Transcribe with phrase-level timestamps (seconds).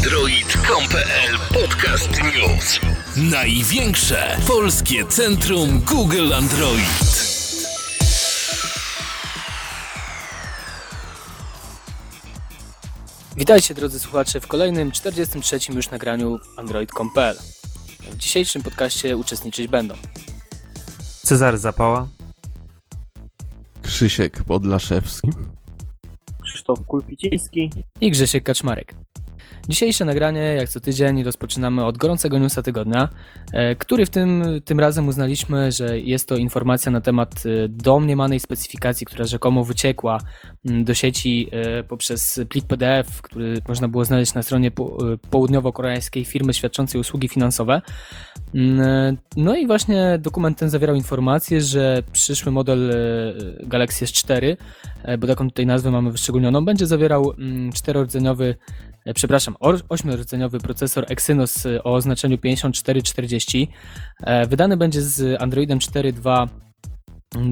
[0.00, 2.80] Android.com.pl Podcast News.
[3.16, 6.86] Największe polskie centrum Google Android.
[13.36, 15.58] Witajcie drodzy słuchacze w kolejnym 43.
[15.74, 17.36] już nagraniu Android.com.pl.
[18.10, 19.94] W dzisiejszym podcaście uczestniczyć będą
[21.22, 22.08] Cezary Zapała,
[23.82, 25.30] Krzysiek Podlaszewski.
[26.42, 27.70] Krzysztof Kulpiciński.
[28.00, 28.94] i Grzesiek Kaczmarek.
[29.70, 33.08] Dzisiejsze nagranie, jak co tydzień, rozpoczynamy od gorącego newsa tygodnia,
[33.52, 38.40] e, który w tym, tym razem uznaliśmy, że jest to informacja na temat e, domniemanej
[38.40, 40.18] specyfikacji, która rzekomo wyciekła
[40.68, 44.98] m, do sieci e, poprzez plik PDF, który można było znaleźć na stronie po-
[45.30, 47.82] południowo-koreańskiej firmy świadczącej usługi finansowe.
[48.54, 52.92] Mm, No i właśnie dokument ten zawierał informację, że przyszły model
[53.66, 54.56] Galaxy S4,
[55.02, 58.54] e, bo taką tutaj nazwę mamy wyszczególnioną, będzie zawierał mm, czterordzeniowy
[59.14, 63.68] przepraszam, or- ośmiordzeniowy procesor Exynos e, o oznaczeniu 5440.
[64.20, 66.48] E, Wydany będzie z Androidem 4.2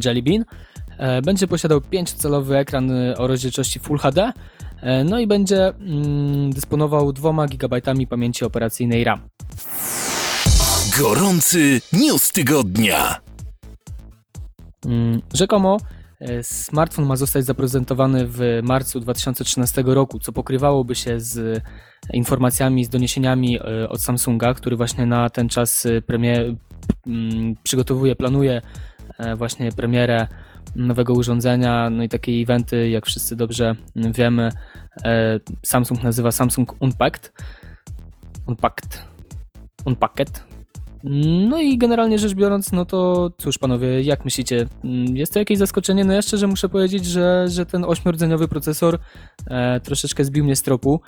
[0.05, 0.45] Jelly Bean.
[0.99, 4.33] E, Będzie posiadał 5-calowy ekran e, o rozdzielczości Full HD.
[4.83, 9.29] e, No i będzie mm, dysponował 2 GB pamięci operacyjnej RAM.
[11.01, 13.17] Gorący news tygodnia.
[14.87, 15.98] Mm, Rzekomo e,
[16.43, 21.63] smartfon ma zostać zaprezentowany w marcu 2013 roku, co pokrywałoby się z
[22.13, 26.55] informacjami, z doniesieniami e, od Samsunga, który właśnie na ten czas e, premie,
[27.07, 28.63] mm, przygotowuje, planuje
[29.19, 30.27] e, właśnie premierę
[30.77, 34.51] nowego urządzenia, no i takie eventy, jak wszyscy dobrze wiemy,
[35.05, 37.33] e, Samsung nazywa Samsung Unpacked.
[38.47, 39.03] Unpacked.
[39.85, 40.48] Unpacked.
[41.05, 45.59] No i generalnie rzecz biorąc, no to cóż panowie, jak myślicie, mm, jest to jakieś
[45.59, 46.05] zaskoczenie?
[46.05, 48.99] No ja szczerze muszę powiedzieć, że, że ten ośmiordzeniowy procesor
[49.47, 51.01] e, troszeczkę zbił mnie z tropu.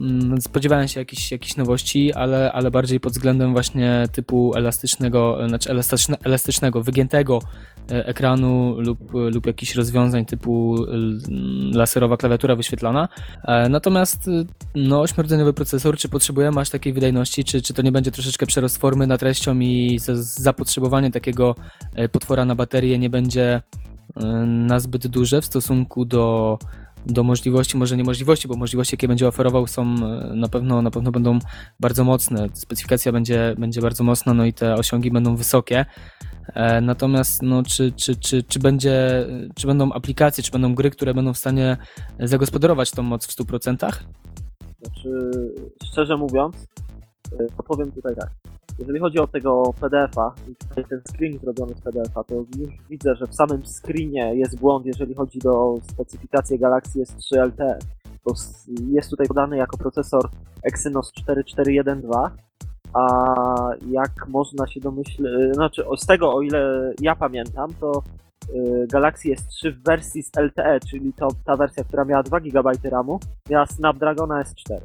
[0.00, 5.70] Mm, Spodziewałem się jakichś, jakichś nowości, ale, ale bardziej pod względem właśnie typu elastycznego, znaczy
[5.70, 7.40] elastyczne, elastycznego, wygiętego
[7.88, 11.20] ekranu lub, lub jakichś rozwiązań typu l-
[11.74, 13.08] laserowa klawiatura wyświetlana.
[13.44, 14.30] E, Natomiast
[14.74, 18.78] no, ośmiordzeniowy procesor, czy potrzebujemy aż takiej wydajności, czy, czy to nie będzie troszeczkę przerost
[18.78, 21.54] formy nad treścią i za- zapotrzebowanie takiego
[21.94, 23.62] e, potwora na baterię nie będzie
[24.16, 26.58] e, na zbyt duże w stosunku do,
[27.06, 30.90] do możliwości, może nie możliwości, bo możliwości, jakie będzie oferował są e, na pewno, na
[30.90, 31.38] pewno będą
[31.80, 32.48] bardzo mocne.
[32.54, 35.86] Specyfikacja będzie, będzie bardzo mocna, no i te osiągi będą wysokie.
[36.54, 41.14] E, Natomiast no, czy, czy, czy, czy, będzie, czy będą aplikacje, czy będą gry, które
[41.14, 41.76] będą w stanie
[42.18, 43.76] zagospodarować tą moc w 100%?
[44.82, 45.30] Znaczy,
[45.84, 46.66] szczerze mówiąc,
[47.56, 48.30] to powiem tutaj tak.
[48.80, 50.34] Jeżeli chodzi o tego PDF-a,
[50.88, 55.14] ten screen zrobiony z PDF-a, to już widzę, że w samym screenie jest błąd, jeżeli
[55.14, 57.78] chodzi o specyfikację Galaxy S3 LTE.
[58.24, 58.34] Bo
[58.90, 60.28] jest tutaj podany jako procesor
[60.62, 62.44] Exynos 4412,
[62.94, 63.04] a
[63.90, 68.02] jak można się domyśleć, znaczy z tego o ile ja pamiętam, to
[68.54, 72.70] y, Galaxy S3 w wersji z LTE, czyli to ta wersja, która miała 2 GB
[72.84, 73.20] RAMu,
[73.50, 74.80] miała Snapdragona S4.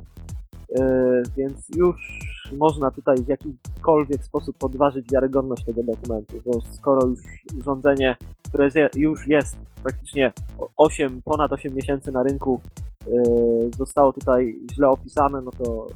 [0.69, 7.19] Yy, więc już można tutaj w jakikolwiek sposób podważyć wiarygodność tego dokumentu, bo skoro już
[7.59, 8.15] urządzenie,
[8.49, 10.33] które już jest praktycznie
[10.77, 12.61] 8, ponad 8 miesięcy na rynku,
[13.07, 15.87] yy, zostało tutaj źle opisane, no to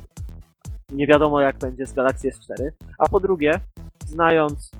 [0.92, 2.72] nie wiadomo jak będzie z Galaxy S4.
[2.98, 3.60] A po drugie,
[4.06, 4.72] znając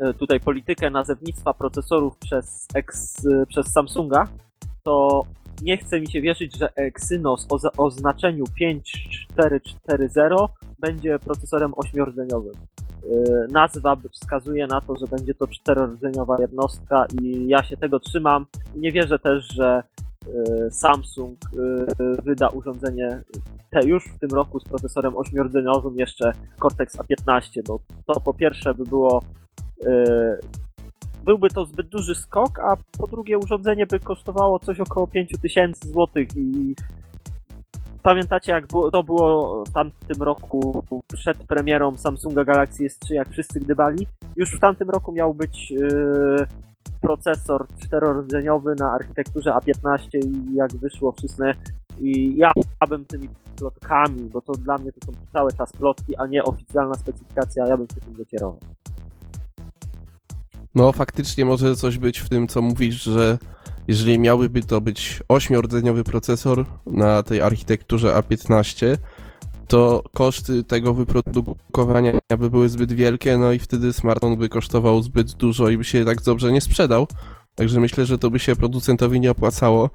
[0.00, 4.28] yy, tutaj politykę nazewnictwa procesorów przez, ex, yy, przez Samsunga,
[4.82, 5.24] to
[5.62, 10.36] nie chce mi się wierzyć, że Exynos o za- oznaczeniu 5440
[10.78, 12.54] będzie procesorem ośmiordzeniowym.
[13.10, 18.46] Yy, Nazwa wskazuje na to, że będzie to czterordzeniowa jednostka i ja się tego trzymam.
[18.76, 19.82] Nie wierzę też, że
[20.26, 21.86] yy, Samsung yy,
[22.24, 23.22] wyda urządzenie
[23.70, 28.74] te już w tym roku z procesorem ośmiordzeniowym jeszcze Cortex A15, bo to po pierwsze
[28.74, 29.22] by było
[31.26, 36.08] byłby to zbyt duży skok, a po drugie urządzenie by kosztowało coś około 5000 zł
[36.36, 36.74] i
[38.02, 40.84] pamiętacie jak to było w tamtym roku
[41.14, 44.06] przed premierą Samsunga Galaxy S3, jak wszyscy gdybali?
[44.36, 46.46] Już w tamtym roku miał być yy,
[47.00, 51.54] procesor czterordzeniowy na architekturze A15 i jak wyszło wszyscy
[52.00, 52.52] i ja
[52.88, 56.94] bym tymi plotkami, bo to dla mnie to są cały czas plotki, a nie oficjalna
[56.94, 58.58] specyfikacja, ja bym się tym dokierował.
[60.76, 63.38] No faktycznie może coś być w tym, co mówisz, że
[63.88, 68.96] jeżeli miałby to być ośmiordzeniowy procesor na tej architekturze A15,
[69.68, 75.32] to koszty tego wyprodukowania by były zbyt wielkie, no i wtedy smartfon by kosztował zbyt
[75.32, 77.06] dużo i by się tak dobrze nie sprzedał.
[77.56, 79.90] Także myślę, że to by się producentowi nie opłacało.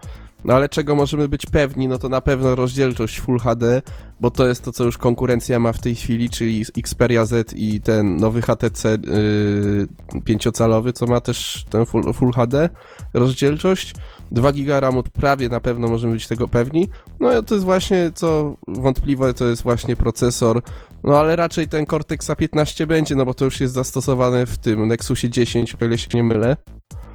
[0.45, 3.81] No ale czego możemy być pewni, no to na pewno rozdzielczość Full HD,
[4.19, 7.81] bo to jest to, co już konkurencja ma w tej chwili, czyli Xperia Z i
[7.81, 9.87] ten nowy HTC yy,
[10.19, 12.69] 5-calowy, co ma też ten Full, full HD
[13.13, 13.93] rozdzielczość.
[14.31, 16.89] 2 giga RAMu prawie na pewno możemy być tego pewni.
[17.19, 20.61] No to jest właśnie, co wątpliwe, to jest właśnie procesor.
[21.03, 24.87] No ale raczej ten Cortex A15 będzie, no bo to już jest zastosowane w tym
[24.87, 26.57] Nexusie 10, o ile się nie mylę.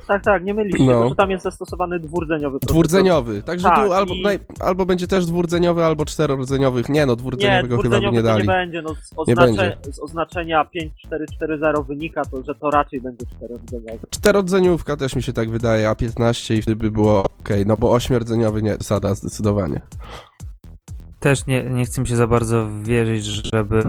[0.09, 1.09] Tak, tak, nie mylisz No.
[1.09, 2.59] że tam jest zastosowany dwurdzeniowy.
[2.63, 6.89] Dwurdzeniowy, także Tak, tu albo, i- naj, albo będzie też dwurdzeniowy, albo czterodzeniowych.
[6.89, 8.41] Nie no, Nie, dwurdzeniowego chyba by nie dali.
[8.43, 9.93] nie będzie, no z, Nie oznacze, będzie.
[9.93, 14.07] z oznaczenia 5440 wynika to, że to raczej będzie czterodzeniowy.
[14.11, 17.93] Czterodzeniówka też mi się tak wydaje, a 15 i wtedy by było ok, no bo
[17.93, 19.81] ośmiordzeniowy nie, sada zdecydowanie.
[21.21, 23.83] Też nie, nie chcę mi się za bardzo wierzyć, żeby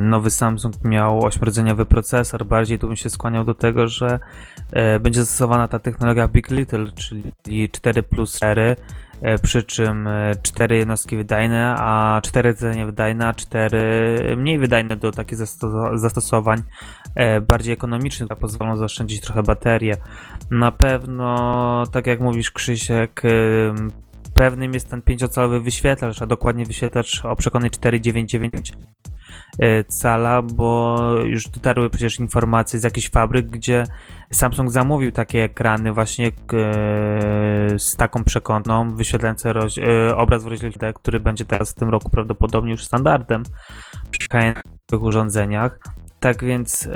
[0.00, 2.46] nowy Samsung miał ośmiordzeniowy procesor.
[2.46, 4.18] Bardziej tu bym się skłaniał do tego, że
[4.72, 8.76] e, będzie zastosowana ta technologia Big Little, czyli 4 plus 4,
[9.22, 10.08] e, przy czym
[10.42, 16.62] 4 jednostki wydajne, a 4 rdzenie wydajne, a 4 mniej wydajne do takich zasto- zastosowań
[17.14, 19.96] e, bardziej ekonomicznych, które pozwolą zaoszczędzić trochę baterię.
[20.50, 23.22] Na pewno, tak jak mówisz Krzysiek,
[24.40, 28.72] pewnym jest ten 5-calowy wyświetlacz, a dokładnie wyświetlacz o przekonanej 499
[29.58, 33.84] e, cala, bo już dotarły przecież informacje z jakichś fabryk, gdzie
[34.32, 36.30] Samsung zamówił takie ekrany właśnie e,
[37.78, 42.70] z taką przekątną, wyświetlające e, obraz w rozdzielczości, który będzie teraz w tym roku prawdopodobnie
[42.70, 43.42] już standardem
[44.10, 45.78] przy high-endowych urządzeniach.
[46.20, 46.88] Tak więc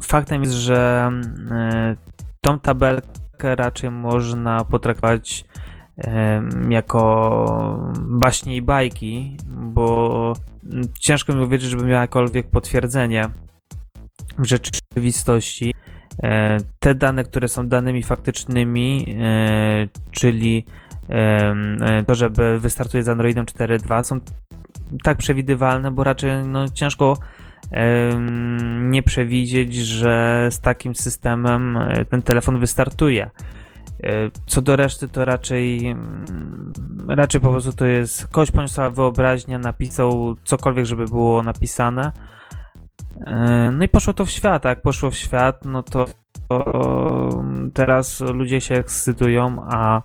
[0.00, 1.10] faktem jest, że
[1.50, 1.96] e,
[2.40, 5.44] tą tabelkę raczej można potraktować
[6.68, 10.32] jako baśnie i bajki, bo
[11.00, 13.28] ciężko mi uwierzyć, żeby miała jakiekolwiek potwierdzenie
[14.38, 15.74] w rzeczywistości.
[16.22, 20.66] E, Te dane, które są danymi faktycznymi, e, czyli
[21.08, 24.20] e, to, że wystartuje z Androidem 4.2 są
[25.02, 27.16] tak przewidywalne, bo raczej no, ciężko
[28.80, 31.78] nie przewidzieć, że z takim systemem
[32.10, 33.30] ten telefon wystartuje.
[34.46, 36.72] Co do reszty, to raczej mm,
[37.08, 42.12] raczej po prostu to jest ktoś poniosła wyobraźnia, napisał cokolwiek, żeby było napisane.
[43.26, 46.06] E, No i poszło to w świat, a jak poszło w świat, no to,
[46.48, 46.64] to
[47.74, 50.02] teraz ludzie się ekscytują, a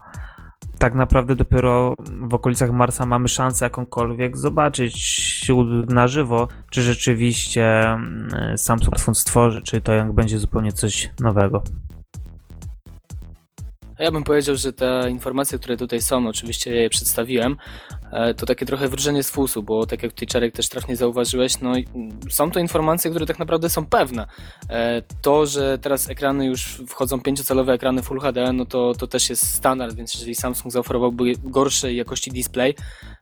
[0.80, 5.46] tak naprawdę dopiero w okolicach Marsa mamy szansę jakąkolwiek zobaczyć
[5.90, 11.64] na żywo, czy rzeczywiście mm, Samsung smartfon stworzy, czy to jak będzie zupełnie coś nowego.
[14.00, 17.58] Ja bym powiedział, że te informacje, które tutaj są, oczywiście ja je przedstawiłem,
[18.38, 21.74] to takie trochę wróżenie z fusu, bo tak jak tutaj Czarek też trafnie zauważyłeś, no
[22.30, 24.28] są to informacje, które tak naprawdę są pewne.
[24.70, 29.30] E, To, że teraz ekrany już wchodzą pięciocalowe ekrany Full HD, no to, to też
[29.30, 32.76] jest standard, więc jeżeli Samsung zaoferowałby gorszej jakości display,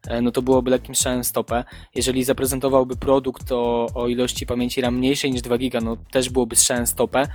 [0.07, 1.63] e, no to byłoby lekkim strzałem stopę.
[1.95, 6.55] Jeżeli zaprezentowałby produkt o, o ilości pamięci RAM mniejszej niż 2 GB, no też byłoby
[6.55, 7.27] strzałem stopę.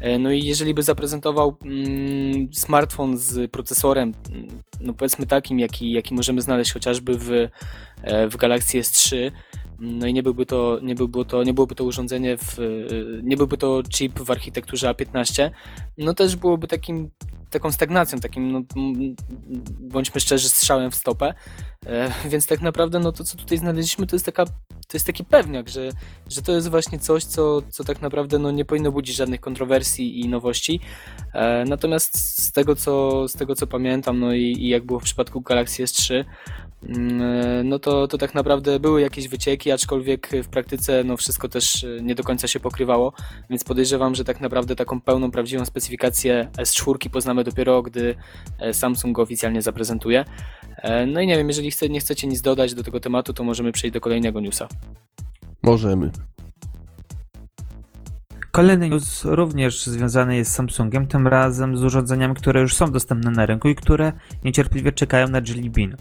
[0.00, 5.92] E, No i jeżeli by zaprezentował mm, smartfon z procesorem, mm, no powiedzmy takim, jaki,
[5.92, 7.30] jaki możemy znaleźć chociażby w,
[8.02, 9.30] e, w Galaxy S3,
[9.78, 12.62] no i nie byłby to, nie byłby to, nie byłoby to urządzenie w, e,
[13.22, 15.50] nie byłby to chip w architekturze A15,
[15.98, 17.10] no też byłoby takim,
[17.50, 18.62] taką stagnacją, takim, no,
[19.80, 21.34] bądźmy szczerzy, strzałem w stopę,
[22.30, 24.44] więc tak naprawdę no to, co tutaj znaleźliśmy, to jest taka
[24.88, 25.90] to jest taki pewniak, że,
[26.28, 30.20] że to jest właśnie coś, co, co tak naprawdę no, nie powinno budzić żadnych kontrowersji
[30.20, 30.80] i nowości.
[31.34, 35.02] E, natomiast z tego, co, z tego, co pamiętam, no i, i jak było w
[35.02, 36.24] przypadku Galaxy S3,
[36.88, 41.48] mm, e, no to, to tak naprawdę były jakieś wycieki, aczkolwiek w praktyce no, wszystko
[41.48, 43.12] też e, nie do końca się pokrywało,
[43.50, 48.14] więc podejrzewam, że tak naprawdę taką pełną, prawdziwą specyfikację S4 poznamy dopiero, gdy
[48.58, 50.24] e, Samsung go oficjalnie zaprezentuje.
[50.82, 53.44] E, No i nie wiem, jeżeli chce, nie chcecie nic dodać do tego tematu, to
[53.44, 54.68] możemy przejść do kolejnego newsa.
[55.62, 56.10] Możemy.
[58.50, 63.30] Kolejny news również związany jest z Samsungiem, tym razem z urządzeniami, które już są dostępne
[63.30, 64.12] na rynku i które
[64.44, 65.96] niecierpliwie czekają na Jelly Bean.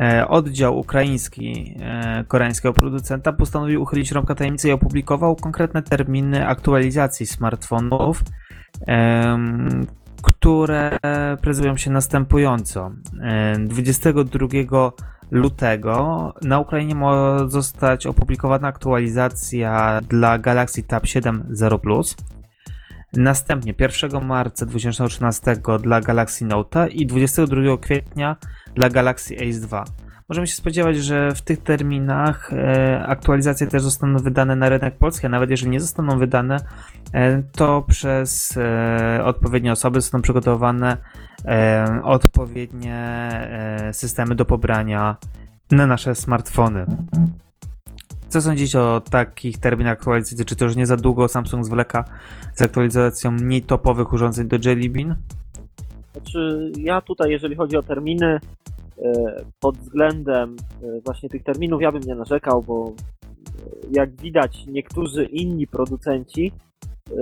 [0.00, 7.26] E, Oddział ukraiński e, koreańskiego producenta postanowił uchylić rąbka tajemnicy i opublikował konkretne terminy aktualizacji
[7.26, 8.22] smartfonów,
[10.22, 10.98] które
[11.42, 12.90] prezentują się następująco.
[13.22, 14.92] E, 22
[15.30, 22.16] lutego na Ukrainie ma zostać opublikowana aktualizacja dla Galaxy Tab 7 Zero Plus.
[23.16, 28.36] Następnie 1 marca 2013 dla Galaxy Note i 22 kwietnia
[28.74, 29.84] dla Galaxy Ace 2.
[30.28, 35.26] możemy się spodziewać, że w tych terminach e, aktualizacje też zostaną wydane na rynek polski,
[35.26, 36.56] a nawet jeżeli nie zostaną wydane,
[37.12, 40.96] e, to przez e, odpowiednie osoby zostaną przygotowane
[42.02, 43.30] odpowiednie
[43.92, 45.16] systemy do pobrania
[45.70, 46.86] na nasze smartfony.
[48.28, 50.44] Co sądzicie o takich terminach aktualizacji?
[50.44, 52.04] Czy to już nie za długo Samsung zwleka
[52.54, 55.16] z aktualizacją mniej topowych urządzeń do Jelly Bean?
[56.12, 58.40] Znaczy, ja tutaj, jeżeli chodzi o terminy,
[59.60, 62.92] pod względem e, właśnie tych terminów, ja bym nie narzekał, bo e,
[63.90, 66.52] jak widać, niektórzy inni producenci
[67.10, 67.14] e,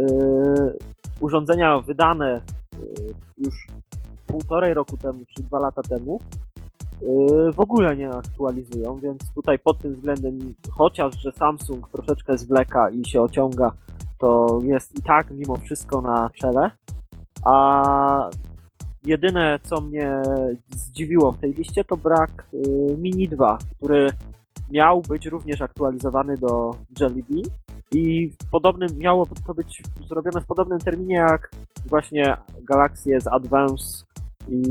[1.20, 2.78] urządzenia wydane e,
[3.38, 3.66] już
[4.26, 9.78] półtorej roku temu, czy dwa lata temu, e, w ogóle nie aktualizują, więc tutaj pod
[9.78, 13.72] tym względem, chociaż że Samsung troszeczkę zwleka i się ociąga,
[14.18, 16.70] to jest i tak mimo wszystko na czele.
[17.44, 18.30] A
[19.06, 20.22] jedyne, co mnie
[20.70, 24.10] zdziwiło w tej liście, to brak y, Mini 2, który
[24.70, 27.42] miał być również aktualizowany do Jelly Bean
[27.92, 31.50] i podobnym, miało to być zrobione w podobnym terminie jak
[31.86, 34.04] właśnie Galaxy S Advance
[34.48, 34.62] i,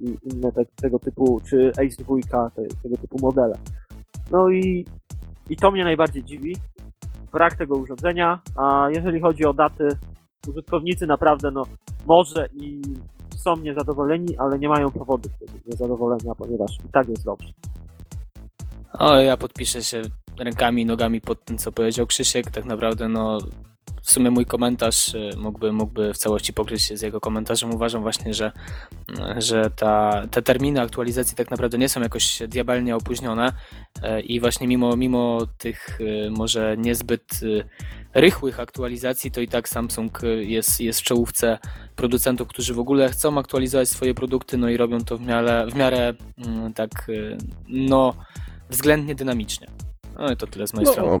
[0.00, 3.58] i inne te, tego typu, czy Ace 2, te, tego typu modele.
[4.30, 4.86] No i,
[5.50, 6.56] i to mnie najbardziej dziwi.
[7.32, 9.88] Brak tego urządzenia, a jeżeli chodzi o daty,
[10.48, 11.62] użytkownicy naprawdę no
[12.06, 12.82] może i
[13.46, 17.52] są niezadowoleni, ale nie mają powodów do niezadowolenia, ponieważ i tak jest dobrze.
[18.98, 20.02] O, ja podpiszę się
[20.38, 22.50] rękami i nogami pod tym, co powiedział Krzysiek.
[22.50, 23.38] Tak naprawdę, no,
[24.06, 27.74] w sumie mój komentarz y, mógłby, mógłby w całości pokryć się z jego komentarzem.
[27.74, 28.52] Uważam właśnie, że,
[29.10, 33.52] y, że ta, te terminy aktualizacji tak naprawdę nie są jakoś diabelnie opóźnione
[33.96, 35.98] y, i właśnie mimo, mimo tych
[36.30, 37.40] może niezbyt
[38.14, 41.58] rychłych aktualizacji, to i tak Samsung jest, jest w czołówce
[41.96, 45.74] producentów, którzy w ogóle chcą aktualizować swoje produkty, no i robią to w miarę, w
[45.74, 46.14] miarę
[46.46, 46.90] mm, tak,
[47.68, 48.14] no,
[48.70, 49.66] względnie dynamicznie.
[50.18, 51.20] No i to tyle z mojej strony.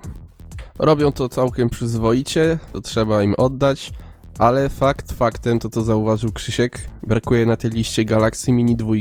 [0.78, 3.92] Robią to całkiem przyzwoicie, to trzeba im oddać,
[4.38, 8.94] ale fakt faktem, to to zauważył Krzysiek, brakuje na tej liście Galaxy Mini 2.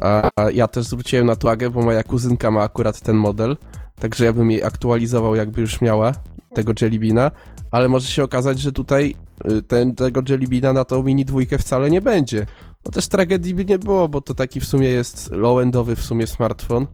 [0.00, 3.56] A ja też zwróciłem na to uwagę, bo moja kuzynka ma akurat ten model,
[4.00, 6.12] także ja bym jej aktualizował jakby już miała
[6.54, 7.30] tego Jellybeana,
[7.70, 9.14] ale może się okazać, że tutaj
[9.50, 12.46] y, ten, tego Jellybeana na tą Mini 2 wcale nie będzie.
[12.84, 16.26] No też tragedii by nie było, bo to taki w sumie jest low-endowy w sumie
[16.26, 16.86] smartfon,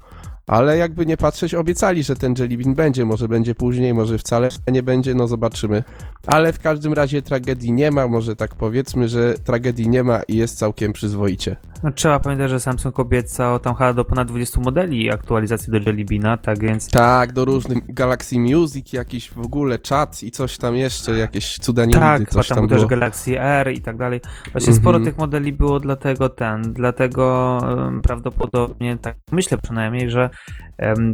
[0.51, 4.49] ale jakby nie patrzeć, obiecali, że ten Jelly Bean będzie, może będzie później, może wcale
[4.73, 5.85] nie będzie, no zobaczymy.
[6.27, 10.37] Ale w każdym razie tragedii nie ma, może tak powiedzmy, że tragedii nie ma i
[10.37, 11.57] jest całkiem przyzwoicie.
[11.83, 16.05] No, trzeba pamiętać, że Samsung obiecał tam chyba do ponad 20 modeli aktualizacji do Jelly
[16.05, 20.77] Beana, tak więc Tak, do różnych Galaxy Music, jakiś w ogóle czat i coś tam
[20.77, 22.87] jeszcze, jakieś cuda tak, chyba coś tam tam też.
[22.87, 24.21] Galaxy R i tak dalej.
[24.53, 25.05] Właśnie sporo Mhm.
[25.05, 30.31] tych modeli było dlatego ten, dlatego em, prawdopodobnie, tak myślę przynajmniej, że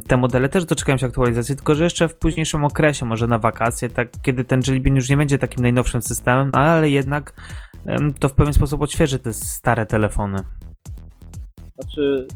[0.07, 3.89] te modele też doczekają się aktualizacji, tylko że jeszcze w późniejszym okresie, może na wakacje,
[3.89, 7.33] tak, kiedy ten Jelly już nie będzie takim najnowszym systemem, ale jednak
[8.21, 10.39] to w pewien sposób odświeży te stare telefony.
[11.75, 12.27] Znaczy,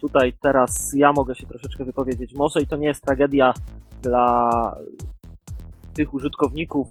[0.00, 2.34] tutaj teraz ja mogę się troszeczkę wypowiedzieć.
[2.34, 3.54] Może i to nie jest tragedia
[4.02, 4.50] dla
[5.94, 6.88] tych użytkowników,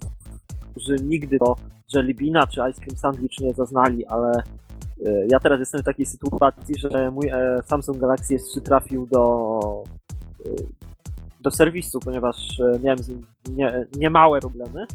[0.70, 1.56] którzy nigdy do
[1.94, 4.42] Jelly Beana czy Ice Cream Sandwich nie zaznali, ale
[5.28, 9.84] ja teraz jestem w takiej sytuacji, że mój e, Samsung Galaxy S3 trafił do,
[10.46, 10.50] e,
[11.40, 14.86] do serwisu, ponieważ e, miałem z nim nie, niemałe problemy.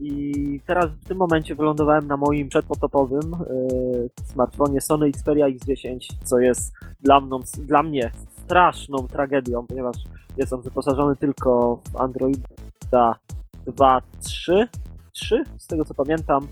[0.00, 3.46] I teraz w tym momencie wylądowałem na moim przedpotopowym e,
[4.24, 8.10] smartfonie Sony Xperia X10, co jest dla, mną, dla mnie
[8.44, 9.96] straszną tragedią, ponieważ
[10.36, 13.14] jest on wyposażony tylko w Androida
[13.66, 14.66] 2.3,
[15.12, 16.48] 3, z tego co pamiętam,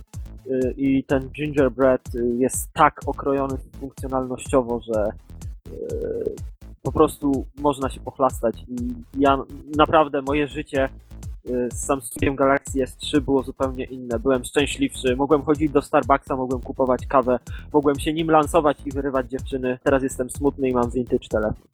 [0.77, 5.09] i ten Gingerbread y, jest tak okrojony funkcjonalnościowo, że
[5.73, 6.35] y,
[6.83, 8.77] po prostu można się pochlastać i
[9.19, 9.39] ja
[9.77, 10.89] naprawdę moje życie
[11.51, 14.19] y, z Samsungiem Galaxy S3 było zupełnie inne.
[14.19, 17.39] Byłem szczęśliwszy, mogłem chodzić do Starbucksa, mogłem kupować kawę,
[17.73, 19.79] mogłem się nim lansować i wyrywać dziewczyny.
[19.83, 21.67] Teraz jestem smutny i mam vintage telefon.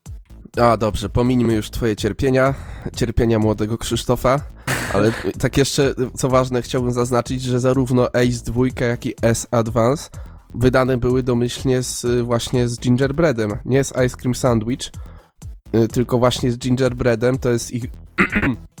[0.61, 2.53] A dobrze, pomińmy już twoje cierpienia,
[2.95, 4.39] cierpienia młodego Krzysztofa,
[4.93, 10.09] ale tak jeszcze, co ważne, chciałbym zaznaczyć, że zarówno Ace 2, jak i S Advance
[10.55, 14.91] wydane były domyślnie z, właśnie z gingerbreadem, nie z Ice Cream Sandwich,
[15.75, 17.85] y, tylko właśnie z gingerbreadem, to jest ich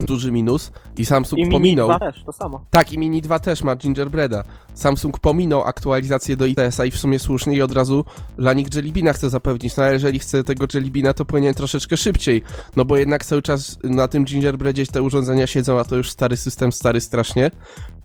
[0.00, 1.88] duży minus i Samsung I Mini pominął...
[1.88, 2.64] 2 też, to samo.
[2.70, 4.44] Tak, i Mini 2 też ma Gingerbreada.
[4.74, 8.04] Samsung pominął aktualizację do ITS-a i w sumie słusznie i od razu
[8.36, 9.76] dla nich Jellybina chce zapewnić.
[9.76, 12.42] No ale jeżeli chce tego Jellybina, to powinien troszeczkę szybciej.
[12.76, 16.36] No bo jednak cały czas na tym Gingerbreadzie te urządzenia siedzą, a to już stary
[16.36, 17.50] system, stary strasznie.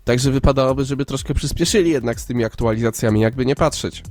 [0.04, 4.02] Także wypadałoby, żeby troszkę przyspieszyli jednak z tymi aktualizacjami, jakby nie patrzeć.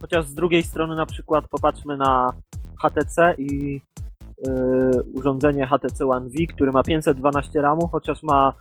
[0.00, 2.32] chociaż z drugiej strony na przykład popatrzmy na
[2.82, 3.80] HTC i
[5.14, 8.52] urządzenie HTC One V, który ma 512 RAMu, chociaż ma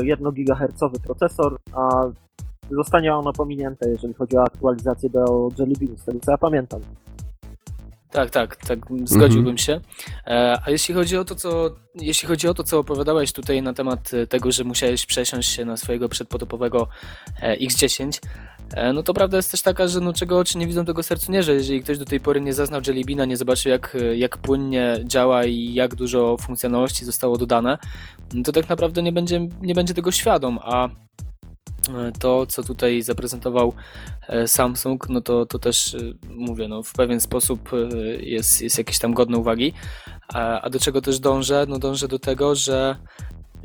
[0.00, 2.04] y, 1 GHz procesor, a
[2.70, 6.80] zostanie ono pominięte, jeżeli chodzi o aktualizację do Jelly Bean, z tego co ja pamiętam.
[8.10, 9.80] Tak, tak, tak, zgodziłbym się.
[10.26, 13.72] E, A jeśli chodzi o to, co jeśli chodzi o to, co opowiadałeś tutaj na
[13.72, 16.88] temat e, tego, że musiałeś przesiąść się na swojego przedpotopowego
[17.42, 18.59] e, X10, e,
[18.94, 21.42] no to prawda jest też taka, że no czego oczy nie widzą, tego sercu nie,
[21.42, 24.98] że jeżeli ktoś do tej pory nie zaznał Jelly nie zobaczył jak, e, jak płynnie
[25.04, 27.78] działa i jak dużo funkcjonalności zostało dodane,
[28.34, 30.92] no to tak naprawdę nie będzie, nie będzie tego świadom, a e,
[32.18, 33.72] to, co tutaj zaprezentował
[34.28, 35.98] e, Samsung, no to, to też e,
[36.28, 37.76] mówię, no w pewien sposób e,
[38.16, 39.72] jest, jest jakieś tam godne uwagi.
[40.28, 41.66] A, a do czego też dążę?
[41.68, 42.96] No dążę do tego, że,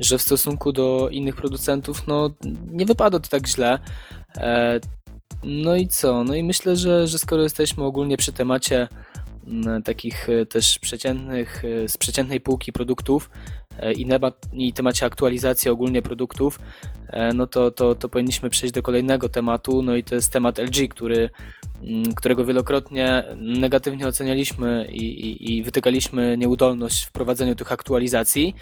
[0.00, 2.30] że w stosunku do innych producentów, no
[2.70, 3.78] nie wypada to tak źle.
[5.46, 6.24] E, No i co?
[6.24, 8.88] No i myślę, że, że skoro jesteśmy ogólnie przy temacie
[9.46, 13.30] m, takich e, też przeciętnych, e, z przeciętnej półki produktów
[13.78, 16.58] e, i, nema, i temacie aktualizacji ogólnie produktów,
[17.08, 20.58] e, no to, to, to powinniśmy przejść do kolejnego tematu, no i to jest temat
[20.58, 21.30] LG, który,
[22.16, 28.54] którego wielokrotnie negatywnie ocenialiśmy i, i, i wytykaliśmy nieudolność w prowadzeniu tych aktualizacji.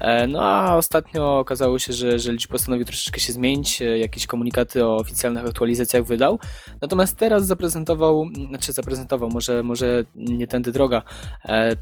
[0.00, 4.26] E, No a ostatnio okazało się, że, że LG postanowił troszeczkę się zmienić, e, jakieś
[4.26, 6.38] komunikaty o oficjalnych aktualizacjach wydał.
[6.80, 11.02] Natomiast teraz zaprezentował, znaczy zaprezentował, może, może nie tędy droga.
[11.44, 11.76] e,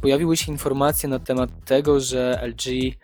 [0.00, 2.94] Pojawiły się informacje na temat tego, że LG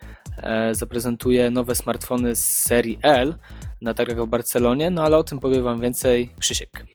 [0.71, 3.35] zaprezentuje nowe smartfony z serii L
[3.81, 6.85] na targach w Barcelonie, no ale o tym powie Wam więcej Krzysiek.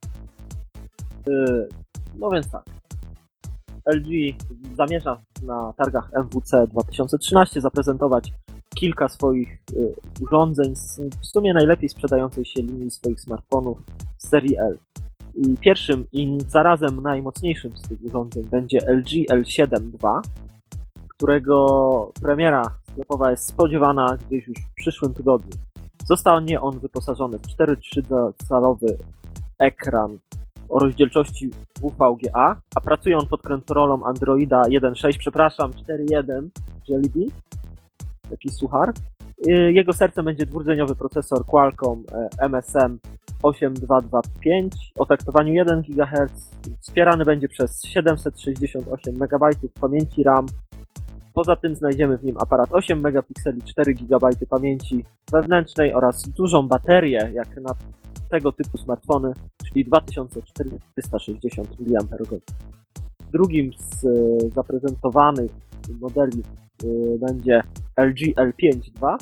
[1.31, 1.69] Y,
[2.15, 2.65] No więc tak.
[3.87, 4.09] LG
[4.77, 8.33] zamierza na targach MWC 2013 zaprezentować
[8.75, 10.75] kilka swoich y, urządzeń
[11.21, 13.79] w sumie najlepiej sprzedającej się linii swoich smartfonów
[14.19, 14.79] z serii L.
[15.35, 20.23] I pierwszym i zarazem najmocniejszym z tych urządzeń będzie LG L7 II,
[21.09, 25.53] którego premiera sklepowa jest spodziewana gdzieś już w przyszłym tygodniu.
[26.07, 28.95] Zostanie on wyposażony w 4,3-calowy
[29.59, 30.19] ekran
[30.71, 31.51] o rozdzielczości
[31.83, 36.49] WVGA, a pracuje on pod kontrolą Androida 1.6, przepraszam, 4.1
[36.89, 37.31] Jelly
[38.31, 38.93] taki suchar.
[39.49, 42.99] Y, Jego sercem będzie dwurdzeniowy procesor Qualcomm e, MSM
[43.43, 46.51] 8225 o taktowaniu 1 GHz.
[46.81, 50.47] Wspierany będzie przez 768 MB pamięci RAM.
[51.35, 57.31] Poza tym znajdziemy w nim aparat 8 megapikseli, 4 GB pamięci wewnętrznej oraz dużą baterię,
[57.35, 57.75] jak na
[58.31, 59.33] tego typu smartfony,
[59.73, 62.41] czyli 2460 mAh.
[63.33, 65.51] Drugim z e, zaprezentowanych
[66.01, 66.43] modeli
[66.85, 66.87] e,
[67.19, 67.63] będzie
[67.97, 69.17] LG L5 II.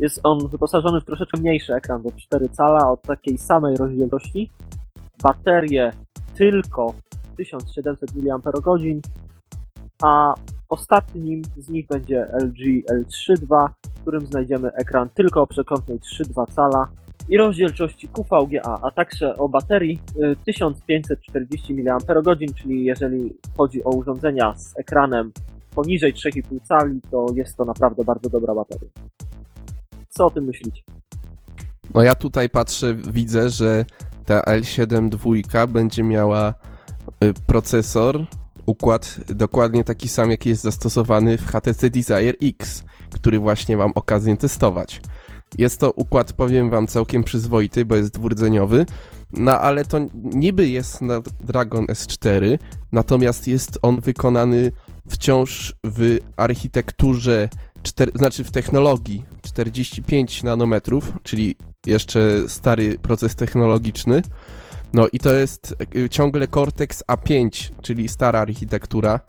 [0.00, 4.50] Jest on wyposażony w troszeczkę mniejszy ekran, bo 4 cala o takiej samej rozdzielczości.
[5.22, 5.92] Baterię
[6.34, 6.94] tylko
[7.36, 8.40] 1700 mAh,
[10.02, 10.34] a
[10.68, 16.52] ostatnim z nich będzie LG L3 II, w którym znajdziemy ekran tylko o przekątnej 3,2
[16.52, 16.88] cala
[17.28, 22.02] i rozdzielczości QVGA, a także o baterii y, 1540 mAh,
[22.62, 25.32] czyli jeżeli chodzi o urządzenia z ekranem
[25.74, 28.88] poniżej 3,5 cali, to jest to naprawdę bardzo dobra bateria.
[30.08, 30.82] Co o tym myślicie?
[31.94, 33.84] No ja tutaj patrzę, widzę, że
[34.24, 36.54] ta L7 dwójka będzie miała
[37.24, 38.26] y, procesor,
[38.66, 44.36] układ dokładnie taki sam, jaki jest zastosowany w HTC Desire X, który właśnie mam okazję
[44.36, 45.00] testować.
[45.58, 48.86] Jest to układ, powiem wam, całkiem przyzwoity, bo jest dwurdzeniowy,
[49.32, 52.58] no ale to niby jest na Dragon S4,
[52.92, 54.72] natomiast jest on wykonany
[55.08, 57.48] wciąż w architekturze,
[57.82, 61.56] czter, znaczy w technologii 45 nanometrów, czyli
[61.86, 64.22] jeszcze stary proces technologiczny.
[64.92, 69.20] No i to jest y, ciągle Cortex A5, czyli stara architektura.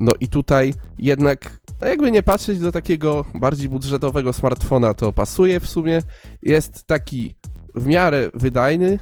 [0.00, 5.60] No i tutaj jednak, no jakby nie patrzeć do takiego bardziej budżetowego smartfona, to pasuje
[5.60, 6.02] w sumie.
[6.42, 7.34] Jest taki
[7.74, 8.98] w miarę wydajny,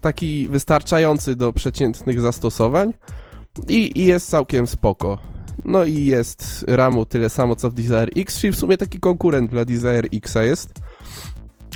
[0.00, 2.94] taki wystarczający do przeciętnych zastosowań
[3.68, 5.18] i, i jest całkiem spoko.
[5.64, 9.50] No i jest RAMu tyle samo co w Desire X, czyli w sumie taki konkurent
[9.50, 10.74] dla Desire Xa jest.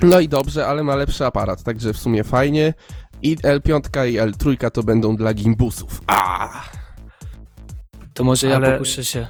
[0.03, 2.75] No i dobrze, ale ma lepszy aparat, także w sumie fajnie.
[3.23, 6.03] I L5 i L3 to będą dla gimbusów.
[6.07, 6.49] A!
[8.15, 9.27] To może ja Ale- pokuszę się.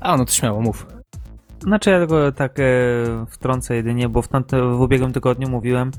[0.00, 0.86] A, no to śmiało, mów.
[1.60, 2.64] Znaczy ja tylko tak e,
[3.28, 5.90] wtrącę jedynie, bo w, tamtym, w ubiegłym tygodniu mówiłem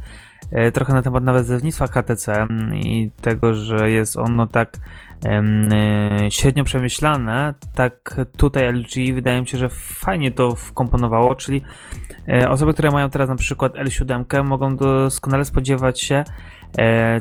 [0.51, 4.77] e, trochę na temat nazewnictwa HTC mm, i tego, że jest ono tak
[5.25, 5.41] e,
[6.29, 11.61] średnio przemyślane, tak tutaj LG wydaje mi się, że fajnie to wkomponowało, czyli
[12.27, 16.23] e, osoby, które mają teraz na przykład L7 mogą doskonale spodziewać się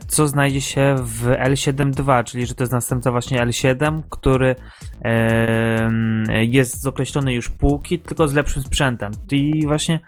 [0.07, 4.57] co znajdzie się w L7 II, czyli że to jest następca właśnie L7, który
[5.03, 9.13] e, jest z określonej już półki, tylko z lepszym sprzętem.
[9.31, 10.01] I właśnie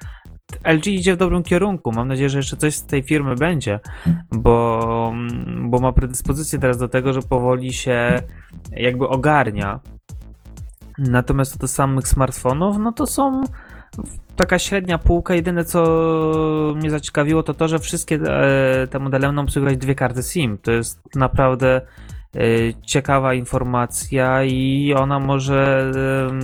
[0.65, 1.93] LG idzie w dobrym kierunku.
[1.93, 3.81] Mam nadzieję, że jeszcze coś z tej firmy będzie,
[4.33, 5.13] bo,
[5.63, 8.23] bo ma predyspozycję teraz do tego, że powoli się
[8.77, 9.81] jakby ogarnia.
[10.99, 13.43] Natomiast do samych smartfonów, no to są
[14.37, 15.35] taka średnia półka.
[15.35, 15.83] Jedyne co
[16.77, 20.59] mnie zaciekawiło, to to, że wszystkie e, te modele będą obsługiwać dwie karty SIM.
[20.59, 21.81] To jest naprawdę
[22.37, 22.41] e,
[22.87, 25.91] ciekawa informacja i ona może.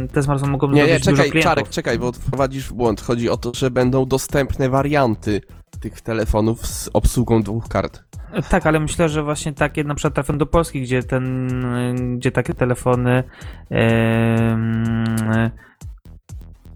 [0.05, 1.43] e, Te smartfony mogą Nie, nie, dużo czekaj, klientów.
[1.55, 3.01] Czarek, czekaj, bo wprowadzisz w błąd.
[3.01, 5.41] Chodzi o to, że będą dostępne warianty
[5.81, 8.03] tych telefonów z obsługą dwóch kart.
[8.49, 11.49] Tak, ale myślę, że właśnie takie na przykład trafią do Polski, gdzie ten,
[12.19, 13.25] gdzie takie telefony
[13.71, 15.05] em,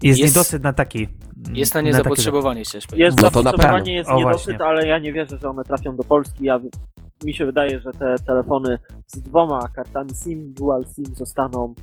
[0.03, 1.09] jest, Jest- niedosyt na taki.
[1.53, 3.05] Jest na nie zapotrzebowanie, chciałeś powiedzieć.
[3.07, 4.67] Jest No to zapotrzebowanie, jest O, niedosyt, właśnie.
[4.67, 6.45] ale ja nie wierzę, że one trafią do Polski.
[6.45, 6.61] Ja,
[7.25, 11.75] mi się wydaje, że te telefony z dwoma kartami SIM, Dual SIM zostaną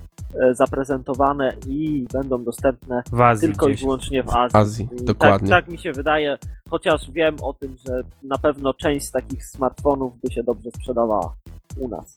[0.41, 3.81] e, zaprezentowane i będą dostępne W Azji tylko i gdzieś.
[3.83, 4.57] wyłącznie w Azji.
[4.59, 5.49] Azji, I dokładnie.
[5.49, 6.37] Tak, tak mi się wydaje,
[6.69, 11.35] chociaż wiem o tym, że na pewno część z takich smartfonów by się dobrze sprzedawała
[11.77, 12.15] u nas.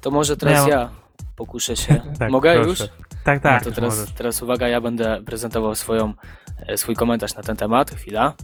[0.00, 0.90] To może teraz Ja- ja
[1.36, 2.00] pokuszę się.
[2.18, 2.68] Tak, Mogę proszę.
[2.84, 3.07] już?
[3.28, 3.64] Tak, tak.
[3.64, 6.12] no to teraz, teraz uwaga, ja będę prezentował swoją,
[6.66, 7.90] e, swój komentarz na ten temat.
[7.90, 8.34] Chwila.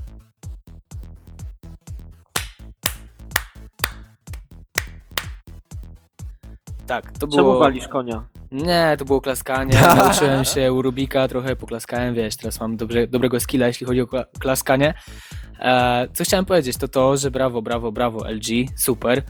[6.87, 7.39] Tak, to było...
[7.39, 8.25] Czemu walisz konia?
[8.53, 9.81] Nie, to było klaskanie.
[9.97, 14.07] Nauczyłem się u Rubika, trochę poklaskałem, wiesz, teraz mam dobre, dobrego skilla, jeśli chodzi o
[14.07, 14.95] kla- klaskanie.
[15.61, 19.23] E, co chciałem powiedzieć, to to, że brawo, brawo, brawo LG, super.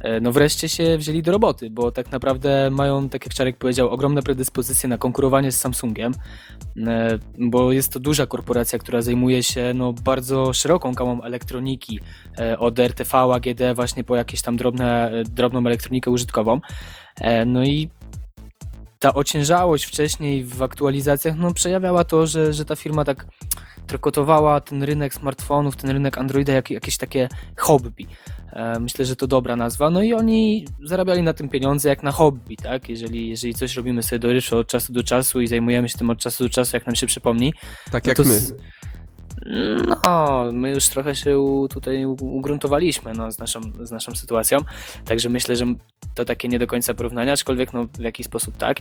[0.00, 3.88] E, no wreszcie się wzięli do roboty, bo tak naprawdę mają, tak jak Czarek powiedział,
[3.88, 6.12] ogromne predyspozycje na konkurowanie z Samsungiem,
[6.76, 12.00] e, bo jest to duża korporacja, która zajmuje się no, bardzo szeroką gamą elektroniki,
[12.38, 16.60] e, od RTV, AGD, właśnie po jakieś tam drobne, drobną elektronikę użytkową.
[17.46, 17.90] No i
[18.98, 23.26] ta ociężałość wcześniej w aktualizacjach no, przejawiała to, że, że ta firma tak
[23.90, 28.06] trokotowała ten rynek smartfonów, ten rynek Androida jak jakieś takie hobby.
[28.52, 29.90] E, Myślę, że to dobra nazwa.
[29.90, 32.88] No i oni zarabiali na tym pieniądze jak na hobby, tak?
[32.88, 36.10] Jeżeli, jeżeli coś robimy sobie do ryszu od czasu do czasu i zajmujemy się tym
[36.10, 37.54] od czasu do czasu, jak nam się przypomni,
[37.92, 38.40] Tak no jak my.
[39.86, 44.58] No, my już trochę się tutaj ugruntowaliśmy no, z, naszą, z naszą sytuacją,
[45.04, 45.66] także myślę, że
[46.14, 48.76] to takie nie do końca porównania, aczkolwiek no, w jakiś sposób tak.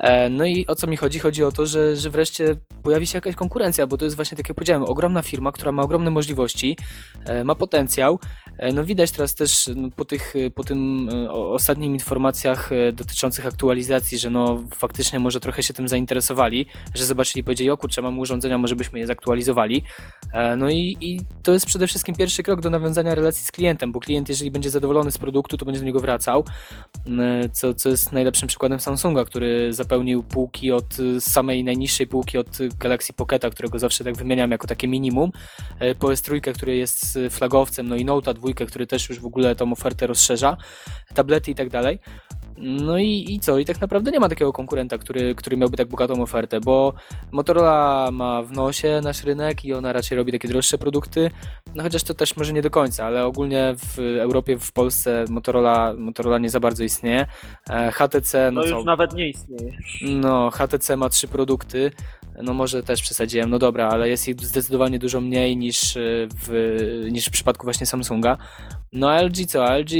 [0.00, 1.18] E, no i o co mi chodzi?
[1.18, 4.48] Chodzi o to, że, że wreszcie pojawi się jakaś konkurencja, bo to jest właśnie, tak
[4.48, 6.76] jak powiedziałem, ogromna firma, która ma ogromne możliwości,
[7.24, 8.18] e, ma potencjał.
[8.58, 12.92] E, no widać teraz też no, po, tych, po tym e, o- ostatnim informacjach e,
[12.92, 18.02] dotyczących aktualizacji, że no faktycznie może trochę się tym zainteresowali, że zobaczyli, powiedzieli, o kurczę,
[18.02, 19.82] mamy urządzenia, może byśmy je zaktualizowali.
[20.32, 23.92] E, No i, i to jest przede wszystkim pierwszy krok do nawiązania relacji z klientem,
[23.92, 26.44] bo klient, jeżeli będzie zadowolony z produktu, to będzie do niego wracał,
[27.08, 30.84] E, co, co jest najlepszym przykładem Samsunga, który zapełnił półki od
[31.16, 35.30] e, samej najniższej półki od Galaxy Pocketa, którego zawsze tak wymieniam jako takie minimum,
[35.80, 39.26] e, po S3, który jest e, flagowcem, no i Note 2, który też już w
[39.26, 40.56] ogóle tą ofertę rozszerza,
[41.14, 41.98] tablety i tak dalej.
[42.60, 43.58] No i, i co?
[43.58, 46.92] I tak naprawdę nie ma takiego konkurenta, który, który miałby tak bogatą ofertę, bo
[47.32, 51.30] Motorola ma w nosie nasz rynek i ona raczej robi takie droższe produkty,
[51.74, 55.94] no chociaż to też może nie do końca, ale ogólnie w Europie, w Polsce Motorola,
[55.98, 57.26] Motorola nie za bardzo istnieje.
[57.70, 58.76] E, HTC, no To co?
[58.76, 59.72] już nawet nie istnieje.
[60.02, 61.90] No, HTC ma trzy produkty.
[62.42, 67.06] No może też przesadziłem, no dobra, ale jest ich zdecydowanie dużo mniej niż y, w,
[67.10, 68.38] niż w przypadku właśnie Samsunga.
[68.92, 69.78] No a LG co?
[69.78, 69.92] LG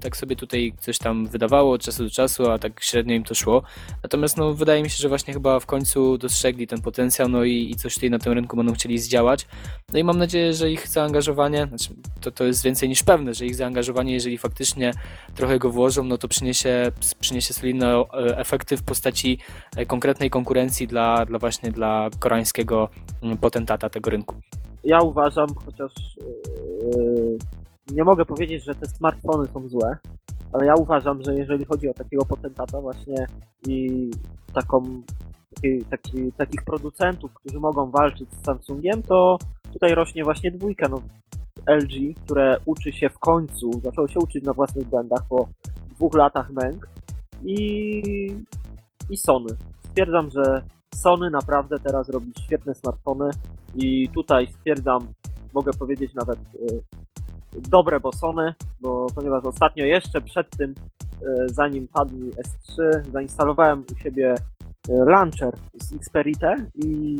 [0.00, 3.34] tak sobie tutaj coś tam wydawało od czasu do czasu, a tak średnio im to
[3.34, 3.62] szło.
[4.02, 7.70] Natomiast no wydaje mi się, że właśnie chyba w końcu dostrzegli ten potencjał, no i,
[7.70, 9.46] i coś tutaj na tym rynku będą chcieli zdziałać.
[9.92, 11.88] No i mam nadzieję, że ich zaangażowanie, znaczy
[12.20, 14.92] to, to jest więcej niż pewne, że ich zaangażowanie, jeżeli faktycznie
[15.34, 19.38] trochę go włożą, no to przyniesie, przyniesie solidne e, efekty w postaci
[19.76, 22.88] e, konkretnej konkurencji dla, dla właśnie dla koreańskiego
[23.22, 24.36] mm, potentata tego rynku.
[24.84, 25.92] Ja uważam, chociaż
[26.96, 27.38] yy,
[27.92, 29.96] nie mogę powiedzieć, że te smartfony są złe,
[30.52, 33.26] ale ja uważam, że jeżeli chodzi o takiego potentata właśnie
[33.66, 34.10] i
[34.52, 35.02] taką,
[35.50, 39.38] taki, taki, takich producentów, którzy mogą walczyć z Samsungiem, to
[39.72, 40.88] tutaj rośnie właśnie dwójka.
[40.88, 41.02] No,
[41.66, 45.48] LG, które uczy się w końcu, zaczęło się uczyć na własnych błędach po
[45.90, 46.88] dwóch latach męk
[47.44, 48.02] i,
[49.10, 49.48] i Sony.
[49.88, 50.62] Stwierdzam, że
[50.94, 53.30] Sony naprawdę teraz robi świetne smartfony
[53.74, 55.08] i tutaj stwierdzam,
[55.54, 56.82] mogę powiedzieć nawet y,
[57.52, 62.82] dobre, bo Sony, bo ponieważ ostatnio jeszcze przed tym, y, zanim padł mi S3,
[63.12, 64.34] zainstalowałem u siebie
[64.88, 67.16] y, launcher z Xperitę i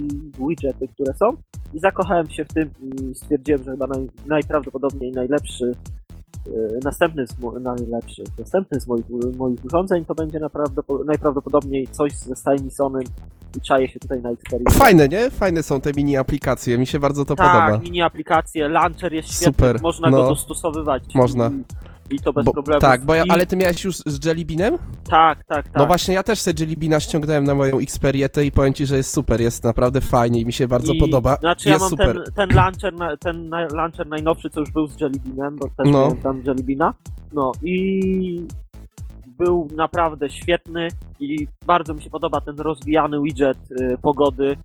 [0.48, 1.36] widgety, które są.
[1.74, 5.72] I zakochałem się w tym i stwierdziłem, że chyba naj, najprawdopodobniej najlepszy
[6.84, 9.04] następny z najlepszy, następny z moich,
[9.36, 13.02] moich urządzeń to będzie naprawdę, najprawdopodobniej coś ze stajni Sony
[13.56, 14.70] i czaję się tutaj na Xperia.
[14.70, 15.30] Fajne, nie?
[15.30, 17.82] Fajne są te mini aplikacje, mi się bardzo to tak, podoba.
[17.82, 20.16] mini aplikacje, launcher jest świetny, Super, można no.
[20.16, 21.14] go dostosowywać.
[21.14, 21.50] Można.
[21.50, 22.80] I, i to bez Bo, problemu.
[22.80, 24.78] tak, bo ja, I, ale ty miałeś już z Jellybeanem?
[25.10, 25.74] Tak, tak, tak.
[25.76, 29.10] No właśnie, ja też sobie Jellybeana ściągnąłem na moją Xperietę i powiem ci, że jest
[29.12, 31.36] super, jest naprawdę fajnie i mi się bardzo I, podoba.
[31.36, 32.24] Znaczy ja jest mam super.
[32.24, 35.86] ten, ten launcher, na- ten na- launcher najnowszy, co już był z Jellybeanem, bo też
[35.86, 35.90] No.
[35.92, 36.94] miałem tam Jellybeana.
[37.32, 38.46] No i
[39.38, 40.88] był naprawdę świetny
[41.20, 44.56] i bardzo mi się podoba ten rozwijany widget y, pogody.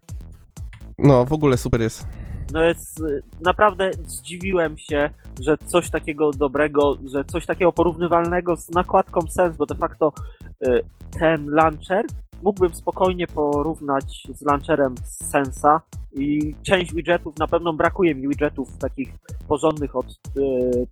[1.00, 2.08] No, w ogóle super jest.
[2.54, 3.04] No jest,
[3.42, 5.10] naprawdę zdziwiłem się,
[5.42, 10.14] że coś takiego dobrego, że coś takiego porównywalnego z nakładką Sense, bo de facto
[10.68, 10.82] y,
[11.20, 12.06] ten launcher
[12.44, 15.82] mógłbym spokojnie porównać z launcherem Sensa
[16.14, 19.14] i część widgetów, na pewno brakuje mi widgetów takich
[19.48, 20.88] porządnych od y,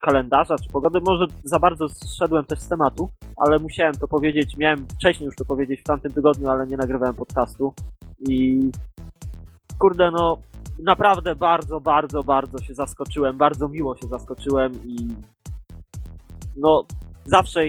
[0.00, 1.00] kalendarza czy pogody.
[1.00, 5.44] Może za bardzo zszedłem też z tematu, ale musiałem to powiedzieć, miałem wcześniej już to
[5.44, 7.74] powiedzieć w tamtym tygodniu, ale nie nagrywałem podcastu
[8.28, 8.70] i
[9.78, 10.38] kurde no
[10.78, 15.08] naprawdę bardzo, bardzo, bardzo się zaskoczyłem, bardzo miło się zaskoczyłem i
[16.56, 16.84] no
[17.24, 17.60] zawsze,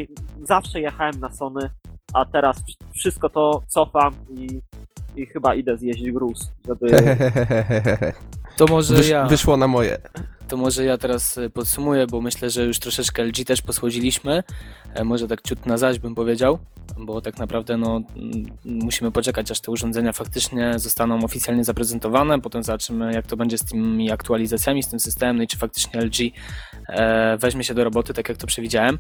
[0.43, 1.69] zawsze jechałem na Sony,
[2.13, 4.61] a teraz wszystko to cofam i,
[5.15, 6.87] i chyba idę zjeść gruz, żeby...
[8.57, 9.25] To może Wysz, ja.
[9.25, 9.97] Wyszło na moje.
[10.47, 14.43] To może ja teraz e, podsumuję, bo myślę, że już troszeczkę LG też posłodziliśmy.
[14.93, 16.59] E, Może tak ciut na zaś bym powiedział,
[16.97, 22.41] bo tak naprawdę no, mm, musimy poczekać, aż te urządzenia faktycznie zostaną oficjalnie zaprezentowane.
[22.41, 26.01] Potem zobaczymy, jak to będzie z tymi aktualizacjami, z tym systemem, no i czy faktycznie
[26.01, 26.15] LG
[26.89, 28.99] e, weźmie się do roboty, tak jak to przewidziałem.